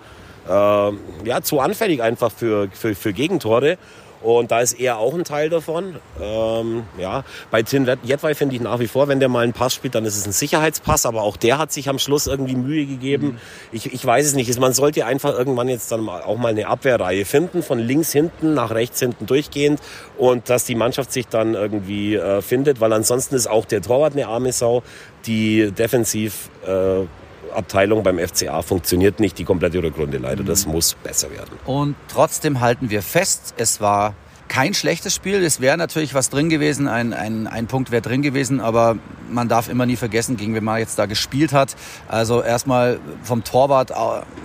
äh, 0.48 0.52
ja, 0.52 1.42
zu 1.42 1.60
anfällig 1.60 2.02
einfach 2.02 2.32
für, 2.32 2.70
für, 2.72 2.96
für 2.96 3.14
Gegentore. 3.14 3.78
Und 4.22 4.52
da 4.52 4.62
ist 4.62 4.74
er 4.80 4.98
auch 4.98 5.14
ein 5.14 5.24
Teil 5.24 5.50
davon. 5.50 5.96
Ähm, 6.22 6.84
ja. 6.98 7.24
Bei 7.52 7.64
Tin 7.64 7.90
Jedwai 8.04 8.34
finde 8.34 8.56
ich 8.56 8.62
nach 8.62 8.80
wie 8.80 8.88
vor, 8.88 9.08
wenn 9.08 9.20
der 9.20 9.30
mal 9.30 9.44
einen 9.44 9.54
Pass 9.54 9.74
spielt, 9.74 9.96
dann 9.96 10.06
ist 10.06 10.18
es 10.18 10.26
ein 10.26 10.32
Sicherheitspass. 10.32 11.06
Aber 11.06 11.22
auch 11.22 11.38
der 11.38 11.58
hat 11.58 11.72
sich 11.72 11.90
am 11.90 12.00
Schluss 12.00 12.28
irgendwie 12.28 12.56
Mühe 12.56 12.86
gegeben. 12.86 13.28
Mhm. 13.28 13.38
Ich, 13.72 13.94
ich 13.94 14.06
weiß 14.06 14.26
es 14.26 14.34
nicht. 14.34 14.60
Man 14.60 14.74
sollte 14.74 15.06
einfach 15.06 15.38
irgendwann 15.38 15.70
jetzt 15.70 15.92
dann 15.92 16.08
auch 16.10 16.38
mal 16.38 16.50
eine 16.50 16.68
Abwehrreihe 16.68 17.26
finden, 17.26 17.62
von 17.62 17.80
links 17.80 18.12
hinten 18.12 18.54
nach 18.54 18.72
rechts 18.72 19.00
hinten 19.00 19.26
durchgehend. 19.26 19.80
Und 20.18 20.50
dass 20.50 20.66
die 20.66 20.76
Mannschaft 20.76 21.12
sich 21.12 21.28
dann 21.28 21.54
irgendwie 21.54 22.16
äh, 22.16 22.42
findet. 22.42 22.80
Weil 22.82 22.94
ansonsten 22.94 23.36
ist 23.36 23.48
auch 23.48 23.66
der 23.66 23.82
Torwart 23.82 24.14
eine 24.14 24.28
arme 24.28 24.52
Sau, 24.52 24.84
die 25.26 25.72
defensiv... 25.72 26.50
Äh, 26.66 27.06
Abteilung 27.54 28.04
beim 28.04 28.20
FCA 28.20 28.62
funktioniert 28.62 29.20
nicht 29.20 29.38
die 29.38 29.44
komplette 29.44 29.82
Rückrunde 29.82 30.18
leider. 30.18 30.44
Das 30.44 30.66
muss 30.66 30.96
besser 30.96 31.32
werden. 31.32 31.58
Und 31.66 31.96
trotzdem 32.08 32.60
halten 32.62 32.90
wir 32.90 33.02
fest, 33.02 33.54
es 33.58 33.82
war 33.82 34.16
kein 34.48 34.74
schlechtes 34.74 35.14
Spiel. 35.14 35.44
Es 35.44 35.62
wäre 35.62 35.78
natürlich 35.78 36.14
was 36.14 36.30
drin 36.30 36.50
gewesen, 36.50 36.88
ein, 36.88 37.14
ein, 37.14 37.48
ein 37.48 37.68
Punkt 37.68 37.92
wäre 37.92 38.02
drin 38.02 38.22
gewesen, 38.22 38.60
aber 38.60 38.98
man 39.30 39.48
darf 39.48 39.70
immer 39.70 39.86
nie 39.86 39.96
vergessen, 39.96 40.38
gegen 40.38 40.56
wen 40.56 40.64
man 40.64 40.80
jetzt 40.80 40.98
da 40.98 41.06
gespielt 41.06 41.54
hat. 41.54 41.76
Also 42.08 42.42
erstmal 42.42 43.00
vom 43.24 43.44
Torwart 43.44 43.92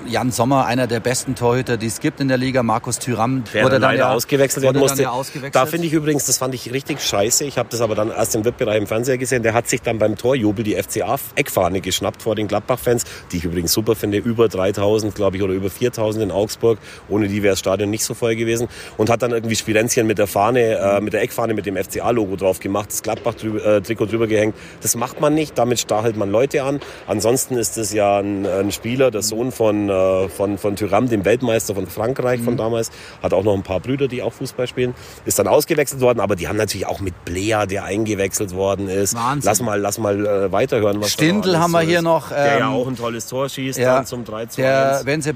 Jan 0.06 0.32
Sommer, 0.32 0.66
einer 0.66 0.87
der 0.87 1.00
besten 1.00 1.35
Torhüter, 1.35 1.76
die 1.76 1.87
es 1.87 2.00
gibt 2.00 2.21
in 2.21 2.28
der 2.28 2.38
Liga. 2.38 2.62
Markus 2.62 2.99
Thüram 2.99 3.44
der 3.52 3.64
wurde 3.64 3.75
dann 3.75 3.82
leider 3.82 4.04
ja, 4.04 4.12
ausgewechselt 4.12 4.64
werden 4.64 4.78
musste. 4.78 5.02
Ja 5.02 5.11
ausgewechselt. 5.11 5.54
Da 5.54 5.66
finde 5.66 5.87
ich 5.87 5.92
übrigens, 5.92 6.26
das 6.26 6.38
fand 6.38 6.54
ich 6.54 6.73
richtig 6.73 7.00
scheiße. 7.00 7.44
Ich 7.44 7.59
habe 7.59 7.68
das 7.71 7.80
aber 7.80 7.94
dann 7.94 8.11
erst 8.11 8.35
im 8.35 8.44
Wettbewerb 8.44 8.76
im 8.76 8.87
Fernseher 8.87 9.18
gesehen. 9.18 9.42
Der 9.42 9.54
hat 9.54 9.68
sich 9.68 9.82
dann 9.82 9.99
beim 9.99 10.16
Torjubel 10.16 10.64
die 10.64 10.75
FCA-Eckfahne 10.75 11.80
geschnappt 11.80 12.23
vor 12.23 12.35
den 12.35 12.49
Gladbach-Fans, 12.49 13.04
die 13.30 13.38
ich 13.38 13.44
übrigens 13.44 13.73
super 13.73 13.94
finde. 13.94 14.18
Über 14.18 14.49
3000, 14.49 15.14
glaube 15.14 15.37
ich, 15.37 15.42
oder 15.42 15.54
über 15.54 15.71
4000 15.71 16.25
in 16.25 16.30
Augsburg. 16.30 16.78
Ohne 17.09 17.28
die 17.28 17.42
wäre 17.42 17.52
das 17.52 17.61
Stadion 17.61 17.90
nicht 17.90 18.04
so 18.04 18.14
voll 18.14 18.37
gewesen. 18.37 18.68
Und 18.97 19.11
hat 19.11 19.23
dann 19.23 19.30
irgendwie 19.30 19.56
Spirenzchen 19.92 20.06
mit 20.06 20.18
der 20.18 20.26
Fahne, 20.26 20.61
äh, 20.61 21.00
mit 21.00 21.12
der 21.12 21.22
Eckfahne 21.22 21.54
mit 21.54 21.66
dem 21.66 21.76
FCA-Logo 21.76 22.37
drauf 22.37 22.61
gemacht, 22.61 22.90
das 22.90 23.02
Gladbach-Trikot 23.02 24.06
drüber 24.06 24.26
gehängt. 24.26 24.56
Das 24.80 24.96
macht 24.96 25.20
man 25.20 25.34
nicht, 25.34 25.56
damit 25.58 25.80
stachelt 25.80 26.16
man 26.16 26.30
Leute 26.30 26.62
an. 26.62 26.80
Ansonsten 27.06 27.56
ist 27.56 27.76
es 27.76 27.92
ja 27.92 28.18
ein, 28.18 28.46
ein, 28.46 28.72
Spieler, 28.72 29.11
der 29.11 29.22
Sohn 29.22 29.52
von, 29.52 29.88
äh, 29.88 30.28
von, 30.28 30.58
von 30.58 30.76
Thuram, 30.76 31.08
dem 31.08 31.25
Weltmeister 31.25 31.75
von 31.75 31.87
Frankreich 31.87 32.40
mhm. 32.40 32.44
von 32.44 32.56
damals, 32.56 32.90
hat 33.22 33.34
auch 33.34 33.44
noch 33.44 33.54
ein 33.54 33.62
paar 33.62 33.80
Brüder, 33.80 34.08
die 34.08 34.22
auch 34.22 34.32
Fußball 34.32 34.66
spielen, 34.66 34.94
ist 35.25 35.38
dann 35.38 35.46
ausgewechselt 35.46 36.00
worden, 36.00 36.20
aber 36.20 36.37
die 36.37 36.49
haben 36.49 36.56
natürlich 36.56 36.87
auch 36.87 37.00
mit 37.00 37.25
Blea, 37.25 37.66
der 37.66 37.84
eingewechselt 37.84 38.54
worden 38.54 38.88
ist. 38.88 39.14
Wahnsinn. 39.14 39.49
Lass 39.49 39.61
mal, 39.61 39.80
lass 39.80 39.99
mal 39.99 40.26
äh, 40.26 40.52
weiterhören. 40.52 41.00
Was 41.00 41.12
Stindl 41.12 41.58
haben 41.58 41.72
wir 41.72 41.80
hier 41.80 42.02
noch. 42.02 42.30
Ähm, 42.30 42.37
der 42.37 42.58
ja 42.58 42.68
ähm, 42.68 42.75
auch 42.75 42.87
ein 42.87 42.96
tolles 42.96 43.26
Tor 43.26 43.49
schießt 43.49 43.78
ja, 43.78 43.96
dann 43.96 44.06
zum 44.06 44.25
3 44.25 44.46
2 44.46 44.62
Der 44.62 45.00
Wenze 45.04 45.34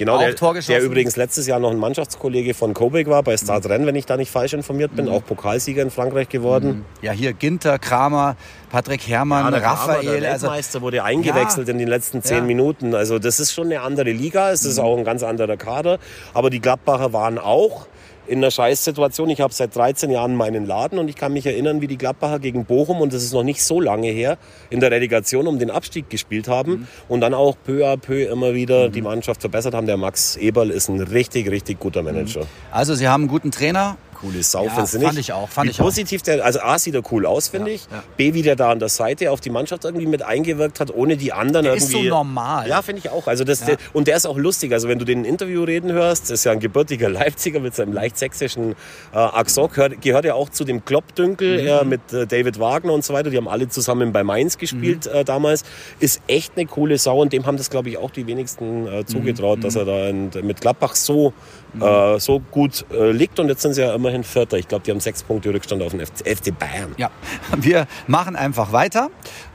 Genau, 0.00 0.18
der, 0.18 0.32
der, 0.32 0.80
übrigens 0.80 1.16
letztes 1.16 1.46
Jahr 1.46 1.60
noch 1.60 1.70
ein 1.70 1.76
Mannschaftskollege 1.76 2.54
von 2.54 2.72
Kobek 2.72 3.08
war, 3.08 3.22
bei 3.22 3.36
Start 3.36 3.68
Rennes, 3.68 3.86
wenn 3.86 3.96
ich 3.96 4.06
da 4.06 4.16
nicht 4.16 4.30
falsch 4.30 4.54
informiert 4.54 4.96
bin, 4.96 5.04
mhm. 5.04 5.10
auch 5.10 5.22
Pokalsieger 5.22 5.82
in 5.82 5.90
Frankreich 5.90 6.30
geworden. 6.30 6.68
Mhm. 6.68 6.84
Ja, 7.02 7.12
hier 7.12 7.34
Ginter, 7.34 7.78
Kramer, 7.78 8.34
Patrick 8.70 9.06
Herrmann, 9.06 9.52
ja, 9.52 9.58
Raphael. 9.58 10.00
Kramer, 10.00 10.20
der 10.20 10.32
also 10.32 10.46
Weltmeister 10.46 10.76
also, 10.76 10.80
wurde 10.80 11.04
eingewechselt 11.04 11.68
ja, 11.68 11.72
in 11.72 11.78
den 11.78 11.88
letzten 11.88 12.22
zehn 12.22 12.38
ja. 12.38 12.44
Minuten. 12.44 12.94
Also 12.94 13.18
das 13.18 13.40
ist 13.40 13.52
schon 13.52 13.66
eine 13.66 13.82
andere 13.82 14.10
Liga, 14.10 14.50
es 14.50 14.64
ist 14.64 14.78
mhm. 14.78 14.84
auch 14.84 14.96
ein 14.96 15.04
ganz 15.04 15.22
anderer 15.22 15.58
Kader. 15.58 15.98
Aber 16.32 16.48
die 16.48 16.60
Gladbacher 16.60 17.12
waren 17.12 17.38
auch 17.38 17.86
in 18.30 18.38
einer 18.38 18.52
Scheißsituation. 18.52 19.28
Ich 19.30 19.40
habe 19.40 19.52
seit 19.52 19.74
13 19.74 20.08
Jahren 20.10 20.36
meinen 20.36 20.64
Laden 20.64 21.00
und 21.00 21.08
ich 21.08 21.16
kann 21.16 21.32
mich 21.32 21.46
erinnern, 21.46 21.80
wie 21.80 21.88
die 21.88 21.98
Gladbacher 21.98 22.38
gegen 22.38 22.64
Bochum, 22.64 23.00
und 23.00 23.12
das 23.12 23.24
ist 23.24 23.32
noch 23.32 23.42
nicht 23.42 23.62
so 23.64 23.80
lange 23.80 24.08
her, 24.08 24.38
in 24.70 24.78
der 24.78 24.92
Relegation 24.92 25.48
um 25.48 25.58
den 25.58 25.70
Abstieg 25.70 26.08
gespielt 26.08 26.46
haben 26.46 26.72
mhm. 26.72 26.86
und 27.08 27.20
dann 27.22 27.34
auch 27.34 27.56
peu 27.64 27.84
à 27.84 27.96
peu 27.96 28.30
immer 28.30 28.54
wieder 28.54 28.88
mhm. 28.88 28.92
die 28.92 29.02
Mannschaft 29.02 29.40
verbessert 29.40 29.74
haben. 29.74 29.86
Der 29.86 29.96
Max 29.96 30.36
Eberl 30.36 30.70
ist 30.70 30.88
ein 30.88 31.00
richtig, 31.00 31.50
richtig 31.50 31.80
guter 31.80 32.02
Manager. 32.02 32.42
Also 32.70 32.94
Sie 32.94 33.08
haben 33.08 33.22
einen 33.22 33.30
guten 33.30 33.50
Trainer, 33.50 33.96
coole 34.20 34.42
Sau, 34.42 34.64
ja, 34.64 34.70
findest 34.70 34.94
du 34.94 34.98
nicht? 34.98 35.06
Fand 35.06 35.18
ich 35.18 35.32
auch. 35.32 35.48
Fand 35.48 35.66
wie 35.66 35.70
ich 35.70 35.78
positiv 35.78 36.20
auch. 36.20 36.24
der, 36.24 36.44
also 36.44 36.60
A 36.60 36.78
sieht 36.78 36.94
er 36.94 37.02
cool 37.12 37.26
aus, 37.26 37.48
finde 37.48 37.70
ja, 37.70 37.76
ich. 37.76 37.82
Ja. 37.90 38.02
B, 38.16 38.34
wie 38.34 38.42
der 38.42 38.56
da 38.56 38.70
an 38.70 38.78
der 38.78 38.88
Seite 38.88 39.30
auf 39.30 39.40
die 39.40 39.50
Mannschaft 39.50 39.84
irgendwie 39.84 40.06
mit 40.06 40.22
eingewirkt 40.22 40.80
hat, 40.80 40.94
ohne 40.94 41.16
die 41.16 41.32
anderen 41.32 41.64
der 41.64 41.74
irgendwie. 41.74 41.96
ist 41.98 42.04
so 42.04 42.08
normal. 42.08 42.68
Ja, 42.68 42.82
finde 42.82 43.00
ich 43.00 43.10
auch. 43.10 43.26
Also 43.26 43.44
das, 43.44 43.64
der, 43.64 43.76
und 43.92 44.08
der 44.08 44.16
ist 44.16 44.26
auch 44.26 44.36
lustig. 44.36 44.72
Also 44.72 44.88
wenn 44.88 44.98
du 44.98 45.04
den 45.04 45.24
Interview 45.24 45.64
reden 45.64 45.92
hörst, 45.92 46.30
ist 46.30 46.44
ja 46.44 46.52
ein 46.52 46.60
gebürtiger 46.60 47.08
Leipziger 47.10 47.60
mit 47.60 47.74
seinem 47.74 47.92
leicht 47.92 48.18
sächsischen 48.18 48.72
äh, 49.12 49.16
Akzent, 49.16 49.72
gehört, 49.72 50.02
gehört 50.02 50.24
ja 50.24 50.34
auch 50.34 50.48
zu 50.48 50.64
dem 50.64 50.84
Kloppdünkel 50.84 51.62
mhm. 51.62 51.68
äh, 51.68 51.84
mit 51.84 52.12
äh, 52.12 52.26
David 52.26 52.58
Wagner 52.58 52.92
und 52.92 53.04
so 53.04 53.14
weiter. 53.14 53.30
Die 53.30 53.36
haben 53.36 53.48
alle 53.48 53.68
zusammen 53.68 54.12
bei 54.12 54.24
Mainz 54.24 54.58
gespielt 54.58 55.06
mhm. 55.06 55.20
äh, 55.20 55.24
damals. 55.24 55.64
Ist 55.98 56.22
echt 56.26 56.52
eine 56.56 56.66
coole 56.66 56.98
Sau 56.98 57.20
und 57.20 57.32
dem 57.32 57.46
haben 57.46 57.56
das, 57.56 57.70
glaube 57.70 57.88
ich, 57.88 57.98
auch 57.98 58.10
die 58.10 58.26
wenigsten 58.26 58.86
äh, 58.86 59.04
zugetraut, 59.04 59.58
mhm. 59.58 59.62
dass 59.62 59.76
er 59.76 59.84
da 59.84 60.08
in, 60.08 60.30
mit 60.42 60.60
Gladbach 60.60 60.94
so, 60.94 61.32
mhm. 61.72 61.82
äh, 61.82 62.20
so 62.20 62.40
gut 62.50 62.84
äh, 62.92 63.10
liegt. 63.10 63.38
Und 63.38 63.48
jetzt 63.48 63.62
sind 63.62 63.74
sie 63.74 63.82
ja 63.82 63.94
immerhin 64.10 64.24
Vierter. 64.24 64.58
Ich 64.58 64.68
glaube, 64.68 64.84
die 64.84 64.90
haben 64.90 65.00
sechs 65.00 65.22
Punkte 65.22 65.52
Rückstand 65.54 65.82
auf 65.82 65.92
den 65.92 66.04
FC 66.04 66.56
Bayern. 66.58 66.94
Ja, 66.96 67.10
wir 67.56 67.86
machen 68.06 68.36
einfach 68.36 68.72
weiter 68.72 69.10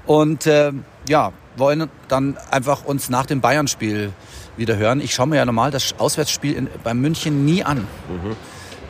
und 0.06 0.48
äh, 0.48 0.72
ja, 1.08 1.34
wollen 1.58 1.90
dann 2.08 2.38
einfach 2.52 2.86
uns 2.86 3.10
nach 3.10 3.26
dem 3.26 3.42
Bayern-Spiel 3.42 4.12
wieder 4.58 4.78
hören. 4.78 5.02
Ich 5.02 5.14
schaue 5.14 5.28
mir 5.28 5.38
ja 5.38 5.46
normal 5.46 5.72
das 5.72 5.96
Auswärtsspiel 5.98 6.54
in, 6.54 6.70
bei 6.84 6.94
München 6.94 7.46
nie 7.46 7.64
an. 7.64 7.80
Mhm. 7.80 8.36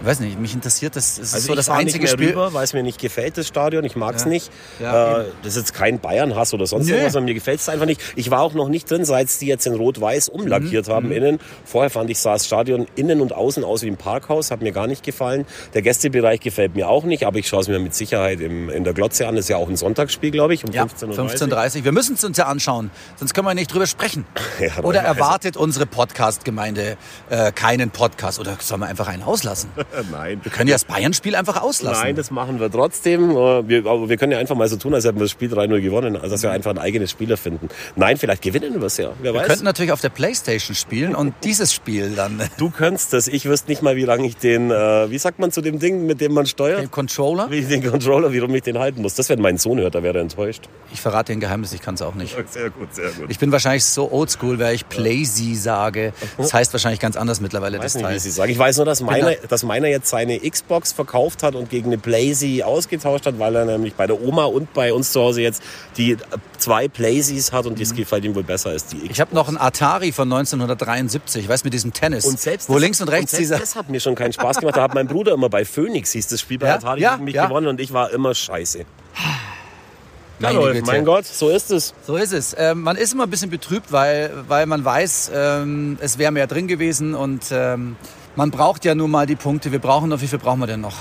Ich 0.06 0.12
weiß 0.12 0.20
nicht, 0.20 0.40
mich 0.40 0.54
interessiert 0.54 0.96
das. 0.96 1.14
Es 1.14 1.30
ist 1.30 1.34
also 1.34 1.48
so 1.48 1.56
das 1.56 1.68
einzige 1.68 2.08
Spiel, 2.08 2.36
weil 2.36 2.64
es 2.64 2.74
mir 2.74 2.84
nicht 2.84 3.02
gefällt, 3.02 3.40
das 3.40 3.48
Stadion. 3.48 3.84
Ich 3.86 3.96
mag 3.96 4.16
es 4.16 4.26
ja. 4.26 4.30
nicht. 4.30 4.52
Ja, 4.80 5.22
äh, 5.22 5.26
das 5.42 5.54
ist 5.54 5.58
jetzt 5.58 5.74
kein 5.74 6.00
Bayern-Hass 6.00 6.54
oder 6.54 6.68
sonst 6.68 6.86
nee. 6.86 6.92
irgendwas, 6.92 7.14
sondern 7.14 7.26
mir 7.26 7.34
gefällt 7.34 7.60
es 7.60 7.70
einfach 7.70 7.88
nicht. 7.88 8.00
Ich 8.16 8.30
war 8.30 8.42
auch 8.42 8.54
noch 8.54 8.70
nicht 8.70 8.92
drin, 8.92 9.04
seit 9.04 9.42
die 9.42 9.48
jetzt 9.48 9.66
in 9.66 9.74
Rot-Weiß 9.74 10.30
umlackiert 10.30 10.88
mhm. 10.88 10.92
haben 10.92 11.06
mhm. 11.08 11.12
innen. 11.12 11.40
Vorher 11.66 11.90
fand 11.90 12.12
ich, 12.12 12.20
sah 12.20 12.34
das 12.34 12.46
Stadion 12.46 12.86
innen 12.96 13.20
und 13.20 13.34
außen 13.34 13.64
aus 13.64 13.82
wie 13.82 13.88
ein 13.88 13.98
Parkhaus, 13.98 14.52
hat 14.52 14.62
mir 14.62 14.74
gar 14.74 14.86
nicht 14.86 15.02
gefallen. 15.02 15.48
Der 15.74 15.82
Gästebereich 15.82 16.40
gefällt 16.40 16.76
mir 16.76 16.88
auch 16.88 17.06
nicht, 17.06 17.26
aber 17.26 17.40
ich 17.40 17.48
schaue 17.48 17.62
es 17.62 17.68
mir 17.68 17.80
mit 17.80 17.96
Sicherheit 17.96 18.42
im, 18.42 18.70
in 18.70 18.84
der 18.84 18.94
Glotze 18.94 19.28
an. 19.28 19.36
Das 19.36 19.46
ist 19.46 19.50
ja 19.50 19.58
auch 19.58 19.70
ein 19.70 19.76
Sonntagsspiel, 19.76 20.30
glaube 20.30 20.54
ich, 20.54 20.64
um 20.64 20.72
ja, 20.72 20.84
15.30 20.84 21.50
15.30 21.50 21.84
Wir 21.84 21.92
müssen 21.92 22.14
es 22.14 22.24
uns 22.24 22.38
ja 22.38 22.46
anschauen, 22.46 22.92
sonst 23.16 23.34
können 23.34 23.48
wir 23.48 23.56
nicht 23.56 23.74
drüber 23.74 23.88
sprechen. 23.88 24.28
ja, 24.60 24.84
oder 24.84 25.00
erwartet 25.00 25.58
unsere 25.58 25.88
Podcast-Gemeinde 25.88 26.96
äh, 27.32 27.52
keinen 27.52 27.90
Podcast 27.90 28.40
oder 28.40 28.56
sollen 28.60 28.82
wir 28.82 28.88
einfach 28.88 29.08
einen 29.08 29.24
auslassen? 29.24 29.72
Nein. 30.12 30.40
Wir 30.44 30.52
können 30.52 30.68
ja 30.68 30.76
das 30.76 30.86
Bayern-Spiel 30.86 31.36
einfach 31.36 31.62
auslassen. 31.62 32.04
Nein, 32.04 32.16
das 32.16 32.32
machen 32.32 32.60
wir 32.60 32.72
trotzdem. 32.72 33.32
Äh, 33.32 33.68
wir, 33.68 33.86
aber 33.86 34.10
wir 34.10 34.18
können 34.18 34.32
ja 34.32 34.40
einfach 34.40 34.56
mal 34.56 34.68
so 34.68 34.76
tun, 34.78 34.94
als 34.94 35.06
hätten 35.06 35.18
wir 35.18 35.24
das 35.26 35.32
Spiel 35.32 35.54
3-0 35.54 35.82
gewonnen. 35.82 36.16
Also 36.16 36.30
dass 36.30 36.44
wir 36.44 36.52
einfach 36.52 36.72
ein 36.72 36.78
eigenes 36.78 37.12
Spieler 37.12 37.38
finden. 37.38 37.70
Nein, 37.96 38.18
vielleicht 38.18 38.42
gewinnen 38.42 38.80
wir 38.80 38.88
es 38.88 38.98
ja. 38.98 39.12
Wer 39.22 39.34
wir 39.34 39.42
weiß. 39.42 39.48
könnten 39.48 39.66
natürlich 39.66 39.92
auf 39.92 40.02
der 40.02 40.10
Playstation 40.10 40.76
spielen 40.76 41.16
und 41.16 41.34
dieses 41.44 41.74
Spiel 41.74 42.14
dann. 42.16 42.42
Du 42.58 42.70
könntest 42.70 43.12
das. 43.14 43.28
Ich 43.28 43.46
wüsste 43.46 43.70
nicht 43.70 43.82
mal, 43.82 43.96
wie 43.96 44.06
lange 44.06 44.26
ich 44.28 44.38
den, 44.38 44.72
äh, 44.72 45.10
wie 45.10 45.18
sagt 45.18 45.40
man 45.40 45.52
zu 45.52 45.62
dem 45.62 45.80
Ding, 45.80 46.06
mit 46.06 46.22
dem 46.22 46.34
man 46.34 46.46
steuert? 46.46 46.82
Den 46.82 46.92
Controller? 46.92 47.50
Wie 47.50 47.60
ich 47.60 47.68
den 47.68 47.84
Controller, 47.84 48.32
wie 48.32 48.40
rum 48.40 48.54
ich 48.56 48.64
den 48.64 48.80
halten 48.80 49.02
muss. 49.02 49.16
Das, 49.16 49.30
wenn 49.30 49.42
mein 49.42 49.58
Sohn 49.58 49.80
hört, 49.80 49.96
da 49.96 50.04
wäre 50.04 50.20
er 50.20 50.22
enttäuscht. 50.22 50.70
Ich 50.94 51.02
verrate 51.02 51.34
den 51.34 51.40
Geheimnis, 51.40 51.74
ich 51.74 51.82
kann 51.82 51.96
es 51.96 52.02
auch 52.02 52.16
nicht. 52.16 52.36
Sehr 52.50 52.70
gut, 52.70 52.94
sehr 52.96 53.10
gut. 53.12 53.26
Ich 53.30 53.40
bin 53.40 53.52
wahrscheinlich 53.52 53.84
so 53.84 54.12
oldschool, 54.12 54.60
weil 54.60 54.76
ich 54.76 54.88
Playsy 54.88 55.56
sage. 55.56 56.14
Das 56.38 56.54
heißt 56.54 56.72
wahrscheinlich 56.74 57.00
ganz 57.00 57.18
anders 57.18 57.42
mittlerweile. 57.42 57.78
Ich 57.78 57.84
weiß 57.84 57.94
das 57.94 57.96
nicht, 57.96 58.06
Teil. 58.06 58.16
wie 58.16 58.20
sie 58.20 58.32
sagen. 58.32 58.52
Ich 58.52 58.58
weiß 58.58 58.78
nur, 58.78 58.86
dass 58.86 59.02
meiner, 59.02 59.34
dass 59.36 59.64
meiner 59.64 59.85
jetzt 59.90 60.10
seine 60.10 60.40
Xbox 60.40 60.92
verkauft 60.92 61.44
hat 61.44 61.56
und 61.56 61.70
gegen 61.70 61.88
eine 61.88 61.98
Blazy 61.98 62.64
ausgetauscht 62.64 63.26
hat, 63.26 63.40
weil 63.40 63.56
er 63.56 63.66
nämlich 63.66 63.96
bei 63.96 64.08
der 64.08 64.22
Oma 64.22 64.46
und 64.46 64.74
bei 64.74 64.94
uns 64.94 65.12
zu 65.12 65.22
Hause 65.22 65.42
jetzt 65.42 65.62
die 65.98 66.18
zwei 66.58 66.88
Blazys 66.88 67.52
hat 67.52 67.66
und 67.66 67.80
das 67.80 67.92
mhm. 67.92 67.98
gefällt 67.98 68.26
ihm 68.26 68.36
wohl 68.36 68.44
besser 68.44 68.72
als 68.72 68.88
die 68.88 68.98
Xbox. 68.98 69.12
Ich 69.12 69.22
habe 69.22 69.36
noch 69.36 69.48
einen 69.48 69.58
Atari 69.58 70.12
von 70.12 70.32
1973, 70.32 71.48
weißt 71.48 71.64
mit 71.64 71.74
diesem 71.74 71.94
Tennis. 71.94 72.26
Und 72.26 72.40
selbst 72.40 72.70
wo 72.70 72.74
das, 72.74 72.82
links 72.82 73.02
und 73.02 73.10
rechts 73.10 73.34
und 73.34 73.40
dieser. 73.40 73.60
Das 73.60 73.76
hat 73.76 73.90
mir 73.90 74.00
schon 74.00 74.16
keinen 74.16 74.34
Spaß 74.34 74.60
gemacht. 74.60 74.78
Da 74.78 74.84
hat 74.84 74.94
mein 74.94 75.08
Bruder 75.08 75.34
immer 75.34 75.50
bei 75.50 75.66
Phoenix 75.66 76.12
hieß 76.12 76.28
das 76.28 76.42
Spiel 76.42 76.58
bei 76.58 76.68
ja? 76.68 76.76
Atari 76.76 77.02
ja? 77.02 77.18
mich 77.18 77.36
ja? 77.36 77.48
gewonnen 77.48 77.68
und 77.68 77.80
ich 77.80 77.94
war 77.94 78.12
immer 78.12 78.34
scheiße. 78.34 78.86
Hallo, 80.44 80.68
mein 80.86 81.06
Gott, 81.06 81.26
so 81.26 81.50
ist 81.50 81.72
es. 81.72 81.94
So 82.06 82.18
ist 82.18 82.34
es. 82.34 82.56
Ähm, 82.58 82.82
man 82.82 82.98
ist 82.98 83.14
immer 83.14 83.24
ein 83.24 83.30
bisschen 83.30 83.50
betrübt, 83.50 83.92
weil, 83.92 84.32
weil 84.48 84.66
man 84.66 84.84
weiß, 84.84 85.32
ähm, 85.34 85.98
es 86.02 86.18
wäre 86.18 86.32
mehr 86.32 86.46
drin 86.46 86.68
gewesen 86.68 87.16
und 87.16 87.46
ähm, 87.52 87.96
man 88.36 88.52
braucht 88.52 88.86
ja 88.86 88.96
nun 88.96 89.12
mal 89.12 89.26
die 89.26 89.36
Punkte. 89.36 89.72
Wir 89.72 89.80
brauchen 89.80 90.10
noch, 90.10 90.22
wie 90.22 90.28
viel 90.28 90.40
brauchen 90.40 90.60
wir 90.60 90.68
denn 90.68 90.82
noch? 90.82 90.96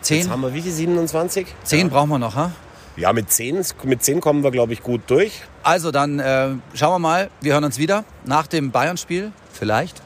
Zehn? 0.00 0.18
Jetzt 0.18 0.30
haben 0.30 0.42
wir 0.42 0.52
wie 0.54 0.62
viel? 0.62 0.72
27? 0.72 1.46
Zehn 1.64 1.86
ja. 1.86 1.92
brauchen 1.92 2.10
wir 2.10 2.18
noch, 2.18 2.36
ha? 2.36 2.52
Ja, 2.96 3.12
mit 3.12 3.30
zehn, 3.32 3.64
mit 3.82 4.04
zehn 4.04 4.20
kommen 4.20 4.44
wir, 4.44 4.52
glaube 4.52 4.72
ich, 4.72 4.82
gut 4.82 5.02
durch. 5.08 5.42
Also 5.64 5.90
dann 5.90 6.20
äh, 6.20 6.50
schauen 6.74 6.92
wir 6.92 6.98
mal. 7.00 7.30
Wir 7.40 7.54
hören 7.54 7.64
uns 7.64 7.78
wieder 7.78 8.04
nach 8.24 8.46
dem 8.46 8.70
Bayern-Spiel. 8.70 9.32
Vielleicht. 9.52 10.00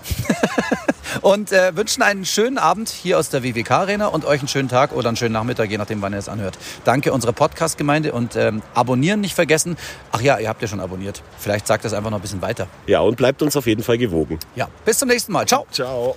und 1.20 1.52
äh, 1.52 1.76
wünschen 1.76 2.02
einen 2.02 2.24
schönen 2.24 2.56
Abend 2.56 2.88
hier 2.88 3.18
aus 3.18 3.28
der 3.28 3.42
WWK 3.42 3.70
Arena 3.72 4.06
und 4.06 4.24
euch 4.24 4.40
einen 4.40 4.48
schönen 4.48 4.68
Tag 4.68 4.92
oder 4.92 5.08
einen 5.08 5.16
schönen 5.16 5.32
Nachmittag, 5.32 5.70
je 5.70 5.76
nachdem, 5.76 6.00
wann 6.00 6.12
ihr 6.14 6.18
es 6.18 6.28
anhört. 6.30 6.58
Danke 6.84 7.12
unserer 7.12 7.32
Podcast-Gemeinde 7.32 8.12
und 8.12 8.36
ähm, 8.36 8.62
abonnieren 8.74 9.20
nicht 9.20 9.34
vergessen. 9.34 9.76
Ach 10.12 10.22
ja, 10.22 10.38
ihr 10.38 10.48
habt 10.48 10.62
ja 10.62 10.68
schon 10.68 10.80
abonniert. 10.80 11.22
Vielleicht 11.38 11.66
sagt 11.66 11.84
das 11.84 11.92
einfach 11.92 12.10
noch 12.10 12.18
ein 12.18 12.22
bisschen 12.22 12.42
weiter. 12.42 12.68
Ja, 12.86 13.00
und 13.00 13.16
bleibt 13.16 13.42
uns 13.42 13.56
auf 13.56 13.66
jeden 13.66 13.82
Fall 13.82 13.98
gewogen. 13.98 14.38
Ja, 14.54 14.68
bis 14.86 14.98
zum 14.98 15.08
nächsten 15.08 15.32
Mal. 15.32 15.46
Ciao. 15.46 15.66
Ciao. 15.70 16.16